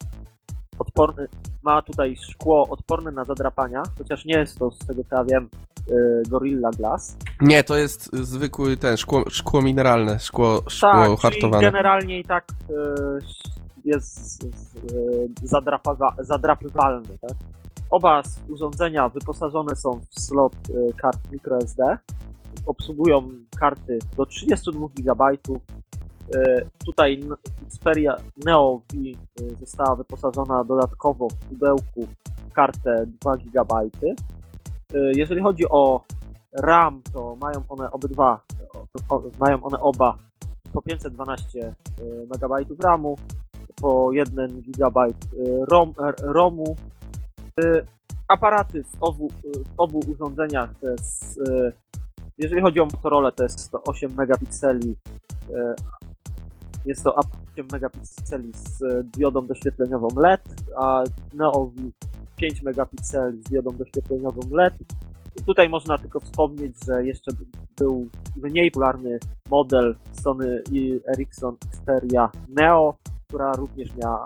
[0.80, 1.28] odporny,
[1.64, 5.50] ma tutaj szkło odporne na zadrapania, chociaż nie jest to, z tego co ja wiem,
[6.30, 7.18] Gorilla Glass.
[7.42, 11.62] Nie, to jest zwykły ten, szkło, szkło mineralne, szkło, szkło Tak, czyli hartowane.
[11.64, 12.46] generalnie i tak
[13.86, 14.46] jest
[15.44, 17.18] zadrapawa- zadrapywalny.
[17.22, 17.32] Tak?
[17.90, 21.98] Oba urządzenia wyposażone są w slot y, kart microSD.
[22.66, 23.30] Obsługują
[23.60, 25.26] karty do 32 GB.
[25.32, 27.24] Y, tutaj
[27.66, 28.16] Xperia
[28.46, 32.08] Neo V y, została wyposażona dodatkowo w pudełku
[32.54, 33.74] kartę 2 GB.
[35.16, 36.04] Jeżeli chodzi o
[36.54, 38.42] RAM, to mają one obydwa,
[39.40, 40.18] mają one oba
[40.74, 41.76] po 512
[42.24, 43.18] MB RAMu,
[43.82, 45.00] po 1 GB
[45.68, 46.76] ROM, ROMu.
[47.64, 47.86] Y,
[48.28, 49.28] Aparaty w obu,
[49.66, 51.74] w obu urządzeniach to jest, y,
[52.38, 54.96] jeżeli chodzi o Motorola, to jest to 8 megapikseli.
[55.50, 55.54] y,
[56.86, 60.42] Jest to 8 megapikseli z y, diodą doświetleniową LED,
[60.78, 61.04] a
[61.34, 61.82] Neo V
[62.36, 64.74] 5 megapikseli z diodą doświetleniową LED.
[65.46, 67.32] tutaj można tylko wspomnieć, że jeszcze
[67.78, 72.98] był mniej popularny model Sony i Ericsson Xperia Neo,
[73.28, 74.26] która również miała,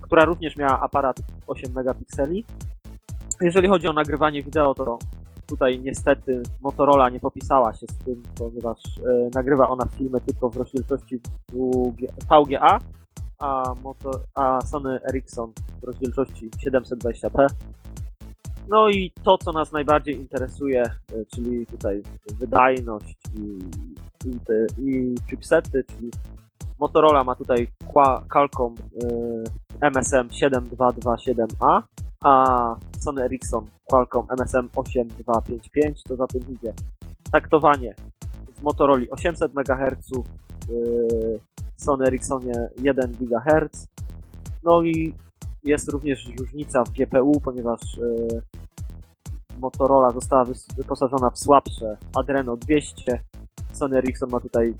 [0.00, 2.44] która również miała aparat 8 megapikseli.
[3.40, 4.98] Jeżeli chodzi o nagrywanie wideo, to
[5.46, 10.56] tutaj niestety Motorola nie popisała się z tym, ponieważ e, nagrywa ona filmy tylko w
[10.56, 11.20] rozdzielczości
[12.30, 12.78] VGA,
[13.38, 13.74] a,
[14.34, 17.46] a Sony Ericsson w rozdzielczości 720p.
[18.68, 20.90] No i to, co nas najbardziej interesuje, e,
[21.34, 22.02] czyli tutaj
[22.38, 23.58] wydajność i,
[24.28, 26.10] i, te, i chipsety, czyli
[26.82, 27.68] Motorola ma tutaj
[28.28, 28.74] Qualcomm
[29.80, 31.82] MSM 7227A,
[32.24, 36.72] a Sony Ericsson Qualcomm MSM 8255, to za tym idzie.
[37.32, 37.94] Taktowanie
[38.58, 40.10] z Motorola 800 MHz,
[40.70, 41.40] y,
[41.76, 43.86] Sony Ericssonie 1 GHz,
[44.62, 45.14] no i
[45.64, 48.42] jest również różnica w GPU, ponieważ y,
[49.58, 50.44] Motorola została
[50.76, 53.22] wyposażona w słabsze Adreno 200,
[53.72, 54.74] Sony Ericsson ma tutaj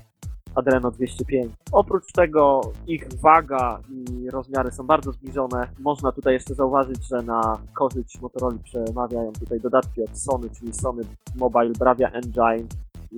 [0.55, 1.53] Adreno 205.
[1.71, 5.67] Oprócz tego ich waga i rozmiary są bardzo zbliżone.
[5.79, 11.03] Można tutaj jeszcze zauważyć, że na korzyść Motorola przemawiają tutaj dodatki od Sony, czyli Sony
[11.35, 12.67] Mobile Bravia Engine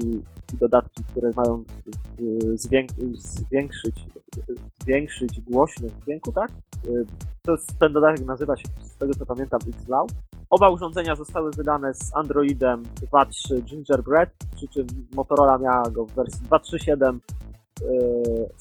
[0.04, 0.22] i,
[0.58, 1.64] dodatki, które mają
[2.20, 4.06] y, zwięk zwiększyć,
[4.82, 6.52] zwiększyć głośność dźwięku, tak?
[6.88, 7.06] Y,
[7.42, 10.12] to jest, ten dodatek nazywa się, z tego co pamiętam, Xloud.
[10.50, 16.48] Oba urządzenia zostały wydane z Androidem 2.3 Gingerbread, przy czym Motorola miała go w wersji
[16.48, 17.20] 2.3.7, yy,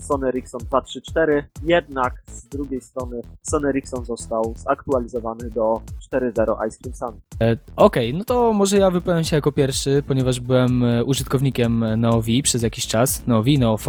[0.01, 5.81] Sony Ericsson 2.3.4, jednak z drugiej strony Sony Ericsson został zaktualizowany do
[6.13, 7.21] 4.0 Ice Cream Sun.
[7.41, 12.01] E, Okej, okay, no to może ja wypowiem się jako pierwszy, ponieważ byłem e, użytkownikiem
[12.01, 13.87] NeoV przez jakiś czas, NeoV, NeoV,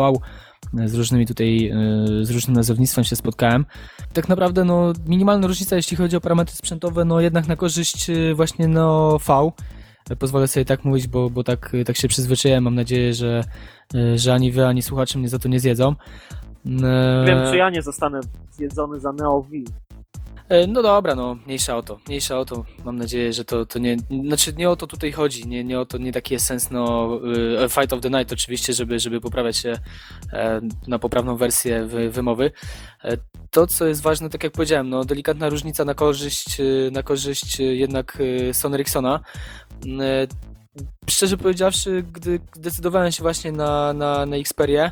[0.86, 3.66] z różnymi tutaj, e, z różnym nazewnictwem się spotkałem.
[4.14, 8.34] Tak naprawdę no, minimalna różnica, jeśli chodzi o parametry sprzętowe, no jednak na korzyść e,
[8.34, 9.52] właśnie no V.
[10.20, 12.64] Pozwolę sobie tak mówić, bo, bo tak, tak się przyzwyczaiłem.
[12.64, 13.44] Mam nadzieję, że,
[13.96, 15.96] e, że ani wy, ani słuchacze mnie za to nie zjedzą.
[17.26, 18.20] Wiem, czy ja nie zostanę
[18.52, 19.50] zjedzony za Neo V.
[20.50, 22.66] E, no dobra, no, mniejsza o to, mniejsza o to.
[22.86, 25.86] Mam nadzieję, że to, to nie, znaczy nie o to tutaj chodzi, nie, nie o
[25.86, 27.10] to, nie taki jest sens, no,
[27.64, 29.78] e, Fight of the Night oczywiście, żeby, żeby poprawiać się
[30.34, 32.52] e, na poprawną wersję wymowy.
[33.52, 36.58] To, co jest ważne, tak jak powiedziałem, no, delikatna różnica na korzyść,
[36.92, 38.18] na korzyść jednak
[38.52, 39.20] Sony Ericssona.
[41.10, 44.92] Szczerze powiedziawszy, gdy decydowałem się właśnie na, na, na Xperię,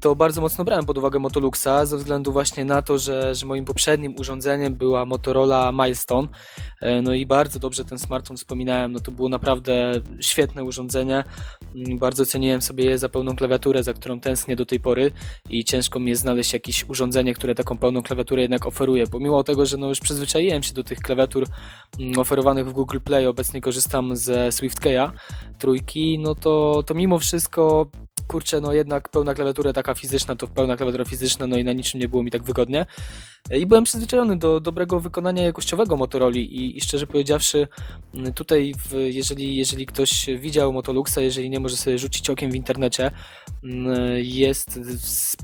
[0.00, 3.64] to bardzo mocno brałem pod uwagę Motoluxa ze względu właśnie na to, że, że moim
[3.64, 6.28] poprzednim urządzeniem była Motorola Milestone.
[6.80, 8.92] E, no i bardzo dobrze ten smartfon wspominałem.
[8.92, 11.24] No to było naprawdę świetne urządzenie.
[11.74, 15.12] Mm, bardzo ceniłem sobie je za pełną klawiaturę, za którą tęsknię do tej pory
[15.50, 19.06] i ciężko mi jest znaleźć jakieś urządzenie, które taką pełną klawiaturę jednak oferuje.
[19.06, 21.46] Pomimo tego, że no już przyzwyczaiłem się do tych klawiatur
[22.00, 25.10] mm, oferowanych w Google Play, obecnie korzystam ze SwiftKey'a
[25.58, 27.86] trójki, no to, to mimo wszystko
[28.32, 32.00] kurczę, no jednak pełna klawiatura taka fizyczna, to pełna klawiatura fizyczna, no i na niczym
[32.00, 32.86] nie było mi tak wygodnie.
[33.50, 37.68] I byłem przyzwyczajony do dobrego wykonania jakościowego Motorola i, i szczerze powiedziawszy,
[38.34, 43.10] tutaj w, jeżeli, jeżeli ktoś widział Motoluxa, jeżeli nie może sobie rzucić okiem w internecie,
[44.22, 44.80] jest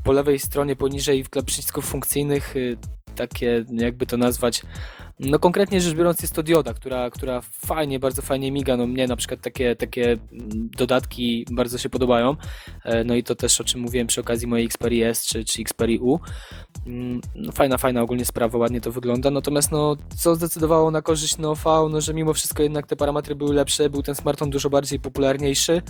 [0.04, 2.76] po lewej stronie poniżej w przycisków funkcyjnych y,
[3.14, 4.62] takie, jakby to nazwać,
[5.20, 8.76] no konkretnie rzecz biorąc jest to dioda, która, która fajnie, bardzo fajnie miga.
[8.76, 10.18] No mnie na przykład takie, takie
[10.76, 12.36] dodatki bardzo się podobają.
[12.84, 15.62] E, no i to też o czym mówiłem przy okazji mojej Xperia S czy, czy
[15.62, 16.20] Xperia U.
[16.88, 19.30] Mm, no fajna, fajna ogólnie sprawa, ładnie to wygląda.
[19.30, 23.34] Natomiast no co zdecydowało na korzyść no V, no że mimo wszystko jednak te parametry
[23.34, 25.82] były lepsze, był ten smartfon dużo bardziej popularniejszy.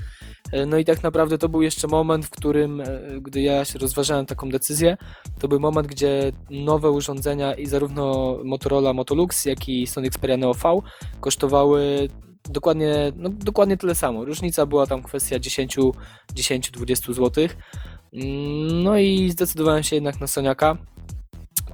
[0.53, 2.87] E, no i tak naprawdę to był jeszcze moment, w którym, e,
[3.21, 4.97] gdy ja się rozważałem taką decyzję,
[5.41, 10.55] to był moment, gdzie nowe urządzenia i zarówno Motorola Motolux, jak i Sony Xperia Neo
[10.55, 10.81] V
[11.21, 12.09] kosztowały
[12.51, 14.25] dokładnie, no, dokładnie tyle samo.
[14.25, 15.93] Różnica była tam kwestia 10-20
[17.13, 17.49] zł.
[18.83, 20.77] No i zdecydowałem się jednak na Soniaka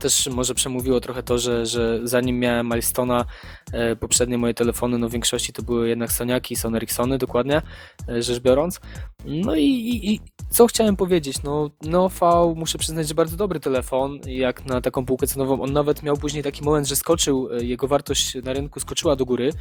[0.05, 3.25] też może przemówiło trochę to, że, że zanim miałem Milestona,
[3.73, 7.63] e, poprzednie moje telefony, no w większości to były jednak Soniaki, Sony Ericssony dokładnie,
[8.09, 8.81] e, rzecz biorąc.
[9.25, 10.21] No i, i, i
[10.51, 15.07] co chciałem powiedzieć, no No V muszę przyznać, że bardzo dobry telefon, jak na taką
[15.07, 18.81] półkę cenową, on nawet miał później taki moment, że skoczył, e, jego wartość na rynku
[18.81, 19.53] skoczyła do góry,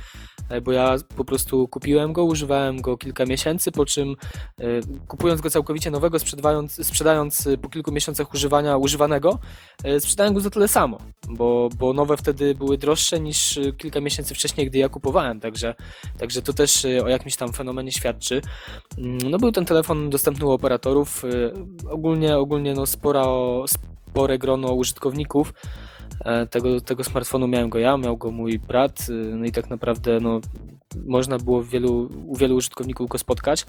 [0.64, 4.16] bo ja po prostu kupiłem go, używałem go kilka miesięcy, po czym
[5.08, 9.40] kupując go całkowicie nowego, sprzedając, sprzedając po kilku miesiącach używania używanego,
[10.00, 10.98] sprzedałem za tyle samo,
[11.30, 15.76] bo, bo nowe wtedy były droższe niż kilka miesięcy wcześniej, gdy ja kupowałem, także,
[16.18, 18.42] także to też o jakimś tam fenomenie świadczy.
[18.98, 21.54] Mm, no był ten telefon dostępny u operatorów, y,
[21.90, 23.26] ogólnie, ogólnie no spora,
[23.68, 25.54] spore grono użytkowników,
[26.26, 30.20] e, tego, tego smartfonu miałem go ja, miał go mój brat, no i tak naprawdę
[30.20, 30.42] no,
[31.06, 33.66] można było wielu, u wielu użytkowników go spotkać.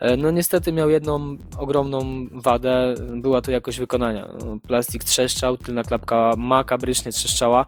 [0.00, 4.28] E, No niestety miał jedną ogromną wadę, była to jakość wykonania.
[4.44, 7.66] No, Plastik trzeszczał, tylna klapka makabrycznie trzeszczała.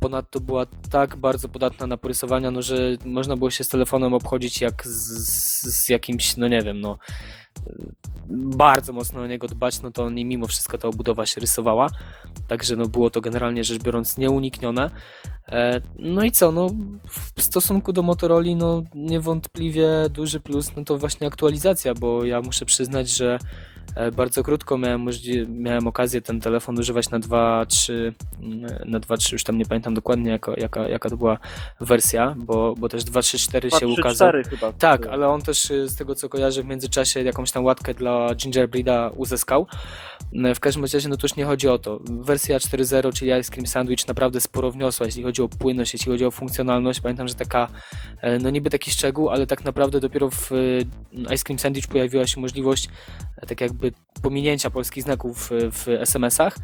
[0.00, 4.60] Ponadto była tak bardzo podatna na porysowania, no, że można było się z telefonem obchodzić
[4.60, 6.98] jak z, z jakimś, no nie wiem, no
[8.30, 11.90] bardzo mocno o niego dbać, no to on i mimo wszystko ta obudowa się rysowała.
[12.48, 14.90] Także no było to generalnie rzecz biorąc nieuniknione.
[15.48, 16.70] E, No i co, no
[17.36, 22.64] w stosunku do Motorola, no niewątpliwie duży plus, no to właśnie aktualizacja, bo ja muszę
[22.64, 23.38] przyznać, że
[24.12, 25.06] bardzo krótko miałem,
[25.48, 27.92] miałem okazję ten telefon używać na 2.3,
[28.42, 31.38] mm, na 2.3 już tam nie pamiętam dokładnie jaka, jaka, jaka to była
[31.80, 34.28] wersja, bo, bo też 2.3.4 się ukazał.
[34.28, 34.72] 4 chyba.
[34.72, 38.34] Tak, ale on też y, z tego co kojarzę w międzyczasie jakąś tam łatkę dla
[38.34, 39.66] Gingerbreeda uzyskał.
[40.32, 42.00] No, W każdym razie no to już nie chodzi o to.
[42.04, 46.24] Wersja 4.0, czyli Ice Cream Sandwich naprawdę sporo wniosła, jeśli chodzi o płynność, jeśli chodzi
[46.24, 47.00] o funkcjonalność.
[47.00, 47.68] Pamiętam, że taka,
[48.20, 50.86] e, no niby taki szczegół, ale tak naprawdę dopiero w y,
[51.34, 52.88] Ice Cream Sandwich pojawiła się możliwość
[53.36, 56.58] e, tak jakby pominięcia polskich znaków w SMS-ach,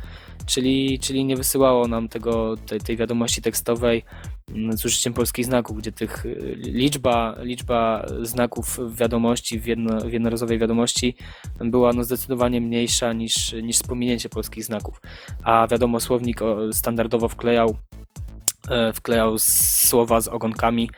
[0.47, 4.05] czyli, czyli nie wysyłało nam tego, tej, tej wiadomości tekstowej
[4.71, 10.13] z użyciem polskich znaków, gdzie tych y, liczba, liczba znaków w wiadomości, w, jedno, w
[10.13, 11.17] jednorazowej wiadomości
[11.61, 15.01] była no zdecydowanie mniejsza niż, niż spominięcie polskich znaków.
[15.45, 16.41] A wiadomo, słownik
[16.73, 17.77] standardowo wklejał,
[18.71, 20.91] e, wklejał słowa z ogonkami.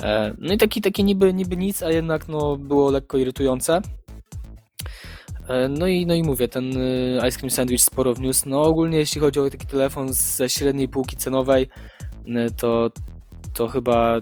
[0.00, 3.80] E, No i taki, taki niby, niby nic, a jednak no, było lekko irytujące.
[5.48, 6.70] E, No i, no i mówię, ten
[7.28, 8.48] Ice Cream Sandwich sporo wniósł.
[8.48, 11.68] No ogólnie jeśli chodzi o taki telefon ze średniej półki cenowej,
[12.56, 12.90] to,
[13.54, 14.20] to chyba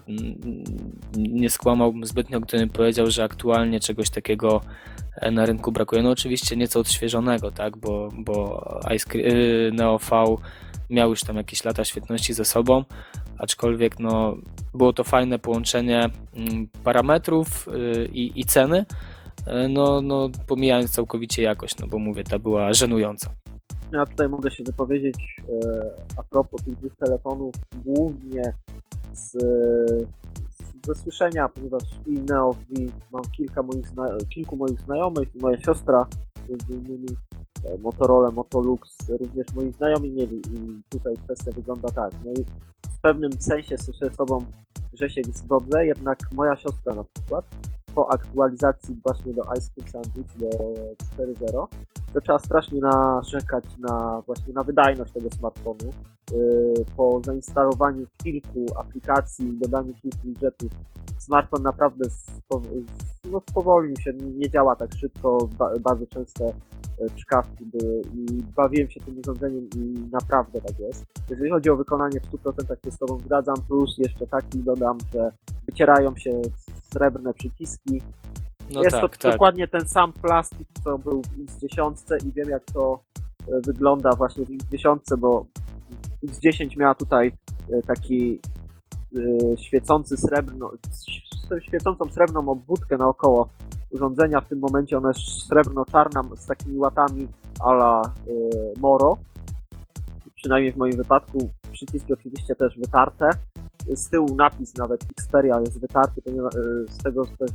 [1.17, 4.61] nie skłamałbym zbytnio, gdybym powiedział, że aktualnie czegoś takiego
[5.17, 6.03] e, na rynku brakuje.
[6.03, 8.65] No oczywiście nieco odświeżonego, tak, bo, bo
[9.15, 10.37] y, Neo V
[10.91, 12.85] miał już tam jakieś lata świetności ze sobą,
[13.39, 14.37] aczkolwiek no,
[14.75, 18.85] było to fajne połączenie mm, parametrów y, i, i ceny,
[19.47, 23.31] E, no, no pomijając całkowicie jakość, no bo mówię, ta była żenująca.
[23.93, 28.53] Ja tutaj mogę się wypowiedzieć e, a propos tych dwóch telefonów, głównie
[29.13, 29.33] z,
[30.87, 33.93] ze słyszenia, ponieważ i Neo V mam kilka moich
[34.29, 36.07] kilku moich znajomych, i moja siostra,
[36.49, 37.09] między innymi
[37.65, 42.13] e, Motorola, Motolux, również moi znajomi mieli i tutaj kwestia wygląda tak.
[42.25, 42.45] No i
[42.89, 44.45] w pewnym sensie słyszę sobą
[44.93, 47.45] Grzesiek zgodzę, jednak moja siostra na przykład
[47.95, 51.67] po aktualizacji właśnie do Ice Cream Sandwich do 4.0
[52.15, 55.93] zaczęła strasznie narzekać na właśnie na wydajność tego smartfonu.
[56.33, 60.71] Yy, Po zainstalowaniu kilku aplikacji, dodaniu kilku widgetów,
[61.19, 62.05] smartfon naprawdę
[63.31, 68.27] no, spowolnił się, nie działa tak szybko, ba, bardzo częste e, czkawki były i
[68.57, 71.05] bawiłem się tym urządzeniem i naprawdę tak jest.
[71.31, 75.33] Jeżeli chodzi o wykonanie w 100% się z Tobą zgadzam, plus jeszcze taki dodam, że
[75.67, 76.43] wycierają się
[76.93, 78.03] srebrne przyciski,
[78.75, 79.33] No jest tak, to tak.
[79.33, 83.01] dokładnie ten sam plastik, co był w X10 i wiem jak to
[83.49, 85.47] e, wygląda właśnie w X10, bo
[86.27, 87.33] X10 miała tutaj
[87.73, 88.41] e, taki
[89.17, 90.73] e, świecący srebrno,
[91.61, 93.49] świecącą srebrną obwódkę naokoło
[93.91, 94.41] urządzenia.
[94.41, 97.29] W tym momencie ona jest srebrno-czarna z takimi łatami
[97.61, 98.31] a la e,
[98.81, 99.19] Moro.
[100.35, 101.51] Przynajmniej w moim wypadku.
[101.73, 103.31] Przyciski oczywiście też wytarte.
[103.95, 106.55] Z tyłu napis nawet Xperia jest wytarty, ponieważ
[106.89, 107.51] z tego też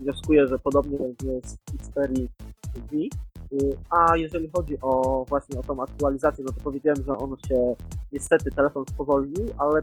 [0.00, 2.28] wnioskuję, że podobnie jest w Xperii
[2.76, 2.96] V.
[3.90, 7.74] A jeżeli chodzi o właśnie o tą aktualizację, no to powiedziałem, że on się
[8.12, 9.80] niestety telefon spowolnił, ale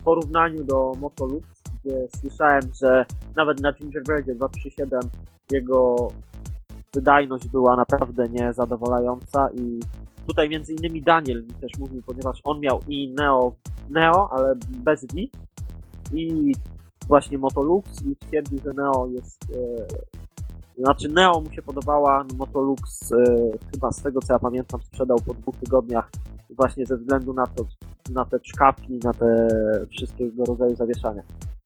[0.00, 1.46] w porównaniu do Motolux,
[1.84, 5.00] gdzie słyszałem, że nawet na Gingerbreadzie 237
[5.50, 6.08] jego
[6.94, 9.80] wydajność była naprawdę niezadowalająca i
[10.26, 13.52] tutaj między innymi Daniel mi też mówił, ponieważ on miał i Neo,
[13.90, 15.14] Neo ale bez V
[16.12, 16.52] i
[17.08, 19.86] właśnie Motolux i twierdził, że Neo jest e,
[20.78, 23.16] znaczy Neo mu się podobała, Motolux e,
[23.72, 26.10] chyba z tego co ja pamiętam sprzedał po dwóch tygodniach
[26.50, 27.64] właśnie ze względu na to,
[28.12, 29.48] na te czkawki, na te
[29.90, 31.22] wszystkiego rodzaju zawieszania.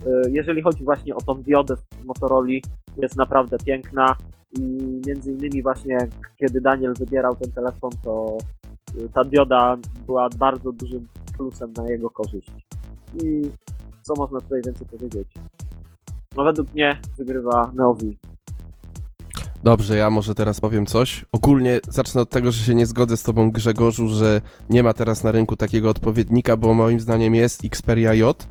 [0.07, 2.49] E, jeżeli chodzi właśnie o tą diodę z Motorola,
[2.97, 4.17] jest naprawdę piękna
[4.59, 4.61] i
[5.07, 5.99] między innymi właśnie
[6.37, 8.39] kiedy Daniel wybierał ten telefon, to
[9.05, 12.51] e, ta dioda była bardzo dużym plusem na jego korzyść.
[13.25, 13.51] I
[14.03, 15.29] co można tutaj więcej powiedzieć?
[16.37, 18.30] No według mnie wygrywa Neo V.
[19.63, 21.25] Dobrze, ja może teraz powiem coś.
[21.33, 24.41] Ogólnie zacznę od tego, że się nie zgodzę z tobą Grzegorzu, że
[24.71, 28.49] nie ma teraz na rynku takiego odpowiednika, bo moim zdaniem jest Xperia J.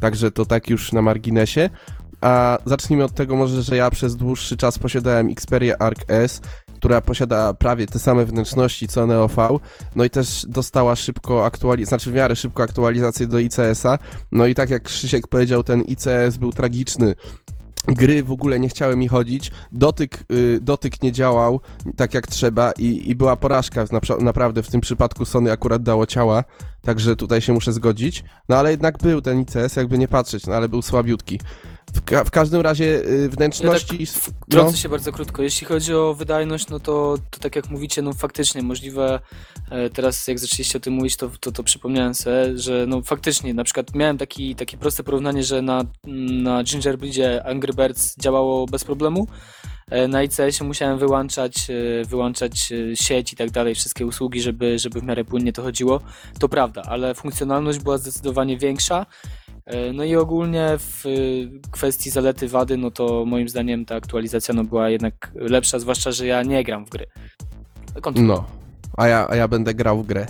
[0.00, 1.70] Także to tak już na marginesie.
[2.20, 6.40] A zacznijmy od tego może, że ja przez dłuższy czas posiadałem Xperia Arc S
[6.82, 9.58] która posiada prawie te same wnętrzności co Neo V,
[9.96, 13.98] no i też dostała szybko aktualizację, znaczy w miarę szybko aktualizację do ICS-a,
[14.32, 17.14] no i tak jak Krzysiek powiedział, ten ICS był tragiczny,
[17.88, 21.60] gry w ogóle nie chciały mi chodzić, dotyk, y, dotyk nie działał
[21.96, 26.06] tak jak trzeba i, i była porażka, napra- naprawdę w tym przypadku Sony akurat dało
[26.06, 26.44] ciała,
[26.82, 30.54] także tutaj się muszę zgodzić, no ale jednak był ten ICS, jakby nie patrzeć, no
[30.54, 31.40] ale był słabiutki.
[31.94, 33.98] W, ka- w każdym razie y, wnętrzności...
[33.98, 35.42] no, Wtrącę się bardzo krótko.
[35.42, 39.20] Jeśli chodzi o wydajność, no to, to tak jak mówicie, no faktycznie możliwe,
[39.70, 43.54] e, teraz jak zaczęliście o tym mówić, to, to, to przypomniałem sobie, że no faktycznie,
[43.54, 45.84] na przykład miałem taki, takie proste porównanie, że na,
[46.42, 49.26] na Gingerbreadzie Angry Birds działało bez problemu,
[49.90, 54.78] e, na ICS-ie musiałem wyłączać, e, wyłączać e, sieć i tak dalej, wszystkie usługi, żeby,
[54.78, 56.00] żeby w miarę płynnie to chodziło.
[56.38, 59.06] To prawda, ale funkcjonalność była zdecydowanie większa.
[59.66, 64.54] E, No i ogólnie w y, kwestii zalety wady, no to moim zdaniem ta aktualizacja
[64.54, 67.06] no była jednak lepsza, zwłaszcza, że ja nie gram w gry.
[68.00, 68.36] Kontynuuj.
[68.36, 68.44] No,
[68.96, 70.26] a ja, a ja będę grał w grę.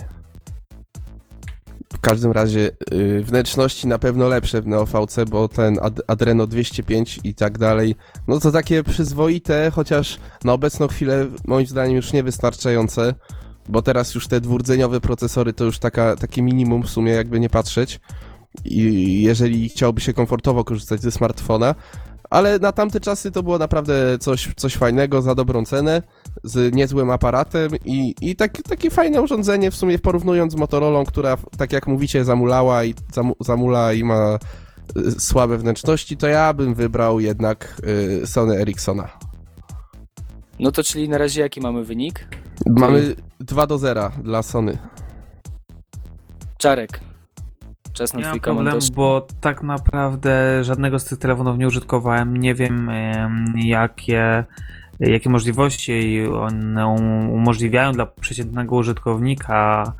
[1.93, 7.19] W każdym razie y, wnętrzności na pewno lepsze w NeoVC, bo ten Ad Adreno 205
[7.23, 7.95] i tak dalej,
[8.27, 13.13] no to takie przyzwoite, chociaż na obecną chwilę moim zdaniem już niewystarczające,
[13.69, 17.49] bo teraz już te dwurdzeniowe procesory to już taka, takie minimum w sumie jakby nie
[17.49, 17.99] patrzeć
[18.65, 21.75] jeżeli chciałoby się komfortowo korzystać ze smartfona,
[22.33, 26.01] ale na tamte czasy to było naprawdę coś, coś fajnego za dobrą cenę,
[26.43, 31.37] z niezłym aparatem i, i tak, takie fajne urządzenie w sumie porównując z Motorolą, która
[31.57, 34.39] tak jak mówicie zamulała i zamu, zamula i ma
[34.97, 37.81] y, słabe wnętrzności, to ja bym wybrał jednak
[38.23, 39.09] y, Sony Ericssona.
[40.59, 42.27] No to czyli na razie jaki mamy wynik?
[42.65, 44.77] Mamy 2 do 0 dla Sony.
[46.57, 47.12] Czarek.
[47.93, 48.91] Czas na Nie mam twój problemu, komentarz.
[48.91, 52.37] bo tak naprawdę żadnego z tych telefonów nie użytkowałem.
[52.37, 54.43] Nie wiem, em, jakie,
[54.99, 59.93] jakie możliwości one um- umożliwiają dla przeciętnego użytkownika.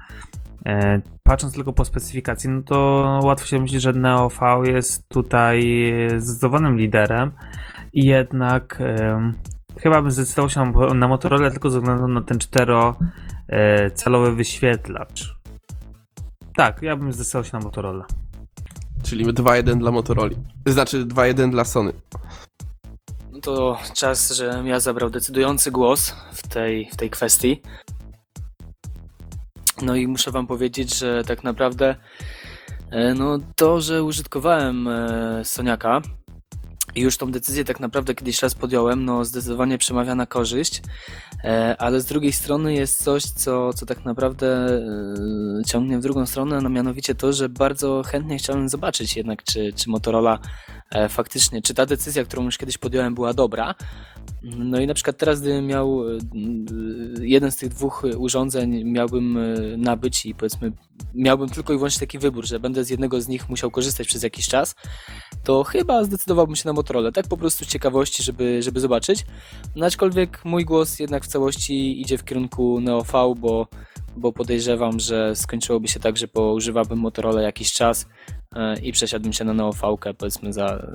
[0.65, 2.75] E, Patrząc tylko po specyfikacji, no to
[3.23, 5.63] łatwo się myśleć, że Neo V jest tutaj
[6.17, 7.31] zdecydowanym liderem
[7.93, 8.79] i jednak
[9.79, 15.35] chyba bym zdecydował się na, na Motorola tylko ze względu na ten czterocalowy wyświetlacz.
[16.55, 18.05] Tak, ja bym zdecydował się na Motorola.
[19.03, 20.29] Czyli 2-1 dla Motorola.
[20.65, 21.93] Znaczy 2-1 dla Sony.
[23.31, 27.61] No to czas, żebym ja zabrał decydujący głos w tej, w tej kwestii.
[29.81, 31.95] No i muszę wam powiedzieć, że tak naprawdę
[32.91, 36.01] e, no to, że użytkowałem e, Soniaka
[36.95, 40.81] i już tą decyzję tak naprawdę kiedyś raz podjąłem, no zdecydowanie przemawia na korzyść,
[41.43, 44.47] e, ale z drugiej strony jest coś, co, co tak naprawdę
[45.61, 49.73] e, ciągnie w drugą stronę, no mianowicie to, że bardzo chętnie chciałem zobaczyć jednak, czy,
[49.73, 50.39] czy Motorola
[51.09, 53.75] faktycznie, czy ta decyzja, którą już kiedyś podjąłem, była dobra.
[54.43, 56.17] No i na przykład teraz, gdybym miał e,
[57.21, 60.71] jeden z tych dwóch urządzeń, miałbym e, nabyć i powiedzmy,
[61.13, 64.23] miałbym tylko i wyłącznie taki wybór, że będę z jednego z nich musiał korzystać przez
[64.23, 64.75] jakiś czas,
[65.43, 69.25] to chyba zdecydowałbym się na Motorola, tak po prostu z ciekawości, żeby, żeby zobaczyć.
[69.75, 73.67] No aczkolwiek mój głos jednak w całości idzie w kierunku Neo V, bo,
[74.17, 78.42] bo podejrzewam, że skończyłoby się tak, że poużywałbym Motorola jakiś czas e,
[78.83, 80.87] i przesiadłbym się na Neo V, powiedzmy, za,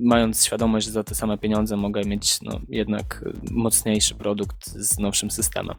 [0.00, 5.30] mając świadomość, że za te same pieniądze mogę mieć no, jednak mocniejszy produkt z nowszym
[5.30, 5.76] systemem.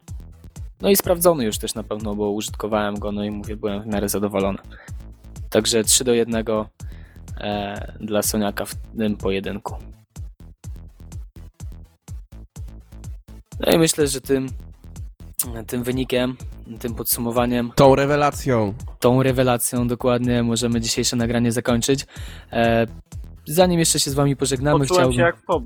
[0.81, 3.87] No i sprawdzony już też na pewno, bo użytkowałem go, no i mówię, byłem w
[3.87, 4.59] miarę zadowolony.
[5.49, 6.45] Także 3 do 1
[7.37, 9.75] e, dla Soniaka w tym pojedynku.
[13.59, 14.47] No i myślę, że tym,
[15.67, 16.37] tym wynikiem,
[16.79, 18.73] tym podsumowaniem, Tą rewelacją.
[18.99, 22.05] tą rewelacją dokładnie możemy dzisiejsze nagranie zakończyć.
[22.51, 22.87] E,
[23.45, 25.15] zanim jeszcze się z wami pożegnamy, Poczułem chciałbym...
[25.17, 25.61] się jak w.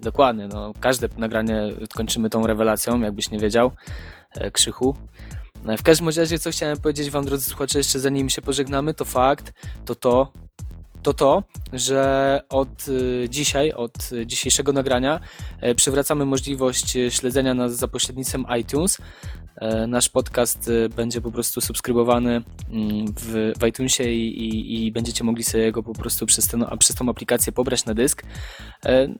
[0.00, 1.62] Dokładnie, no każde nagranie
[1.94, 3.70] kończymy tą rewelacją, jakbyś nie wiedział,
[4.34, 4.96] e, Krzychu.
[5.66, 9.04] E, W każdym razie, co chciałem powiedzieć wam, drodzy słuchacze, jeszcze zanim się pożegnamy, to
[9.04, 9.52] fakt,
[9.84, 10.32] to to,
[11.08, 15.20] to to, że od y, dzisiaj, od y, dzisiejszego nagrania
[15.60, 18.98] e, przywracamy możliwość e, śledzenia nas za pośrednictwem iTunes.
[19.56, 25.24] E, Nasz podcast będzie po prostu subskrybowany mm, w, w iTunesie i, i, i będziecie
[25.24, 28.22] mogli sobie go po prostu przez, ten, przez tą aplikację pobrać na dysk.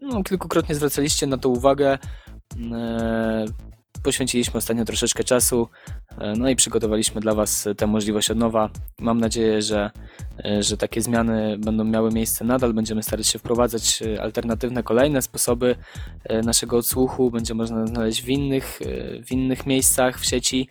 [0.00, 1.98] No, kilkukrotnie zwracaliście na to uwagę.
[4.02, 5.68] Poświęciliśmy ostatnio troszeczkę czasu,
[6.18, 8.70] e, no i przygotowaliśmy dla Was tę możliwość od nowa.
[8.98, 9.90] Mam nadzieję, że,
[10.44, 12.72] e, że takie zmiany będą miały miejsce nadal.
[12.72, 15.76] Będziemy starać się wprowadzać e, alternatywne, kolejne sposoby
[16.44, 17.30] naszego odsłuchu.
[17.30, 18.80] Będzie można znaleźć w innych,
[19.26, 20.68] w innych miejscach w sieci.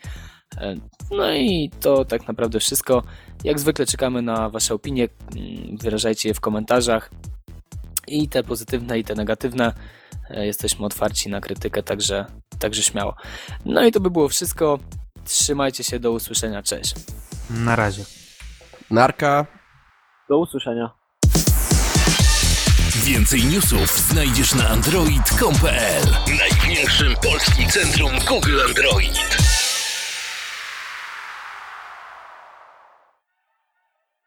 [1.12, 3.04] No i to tak naprawdę wszystko.
[3.44, 5.08] Jak zwykle czekamy na Wasze opinie.
[5.36, 7.12] Mm, Wyrażajcie je w komentarzach.
[8.08, 9.74] I te pozytywne, i te negatywne.
[10.30, 12.26] E, Jesteśmy otwarci na krytykę, także,
[12.60, 13.16] także śmiało.
[13.66, 14.80] No i to by było wszystko.
[15.26, 16.95] Trzymajcie się, do usłyszenia, cześć.
[17.49, 18.04] Na razie.
[18.91, 19.45] Narka.
[20.30, 20.90] Do usłyszenia.
[22.95, 26.04] Więcej newsów znajdziesz na android.com.pl
[26.40, 29.38] Największym polskim centrum Google Android.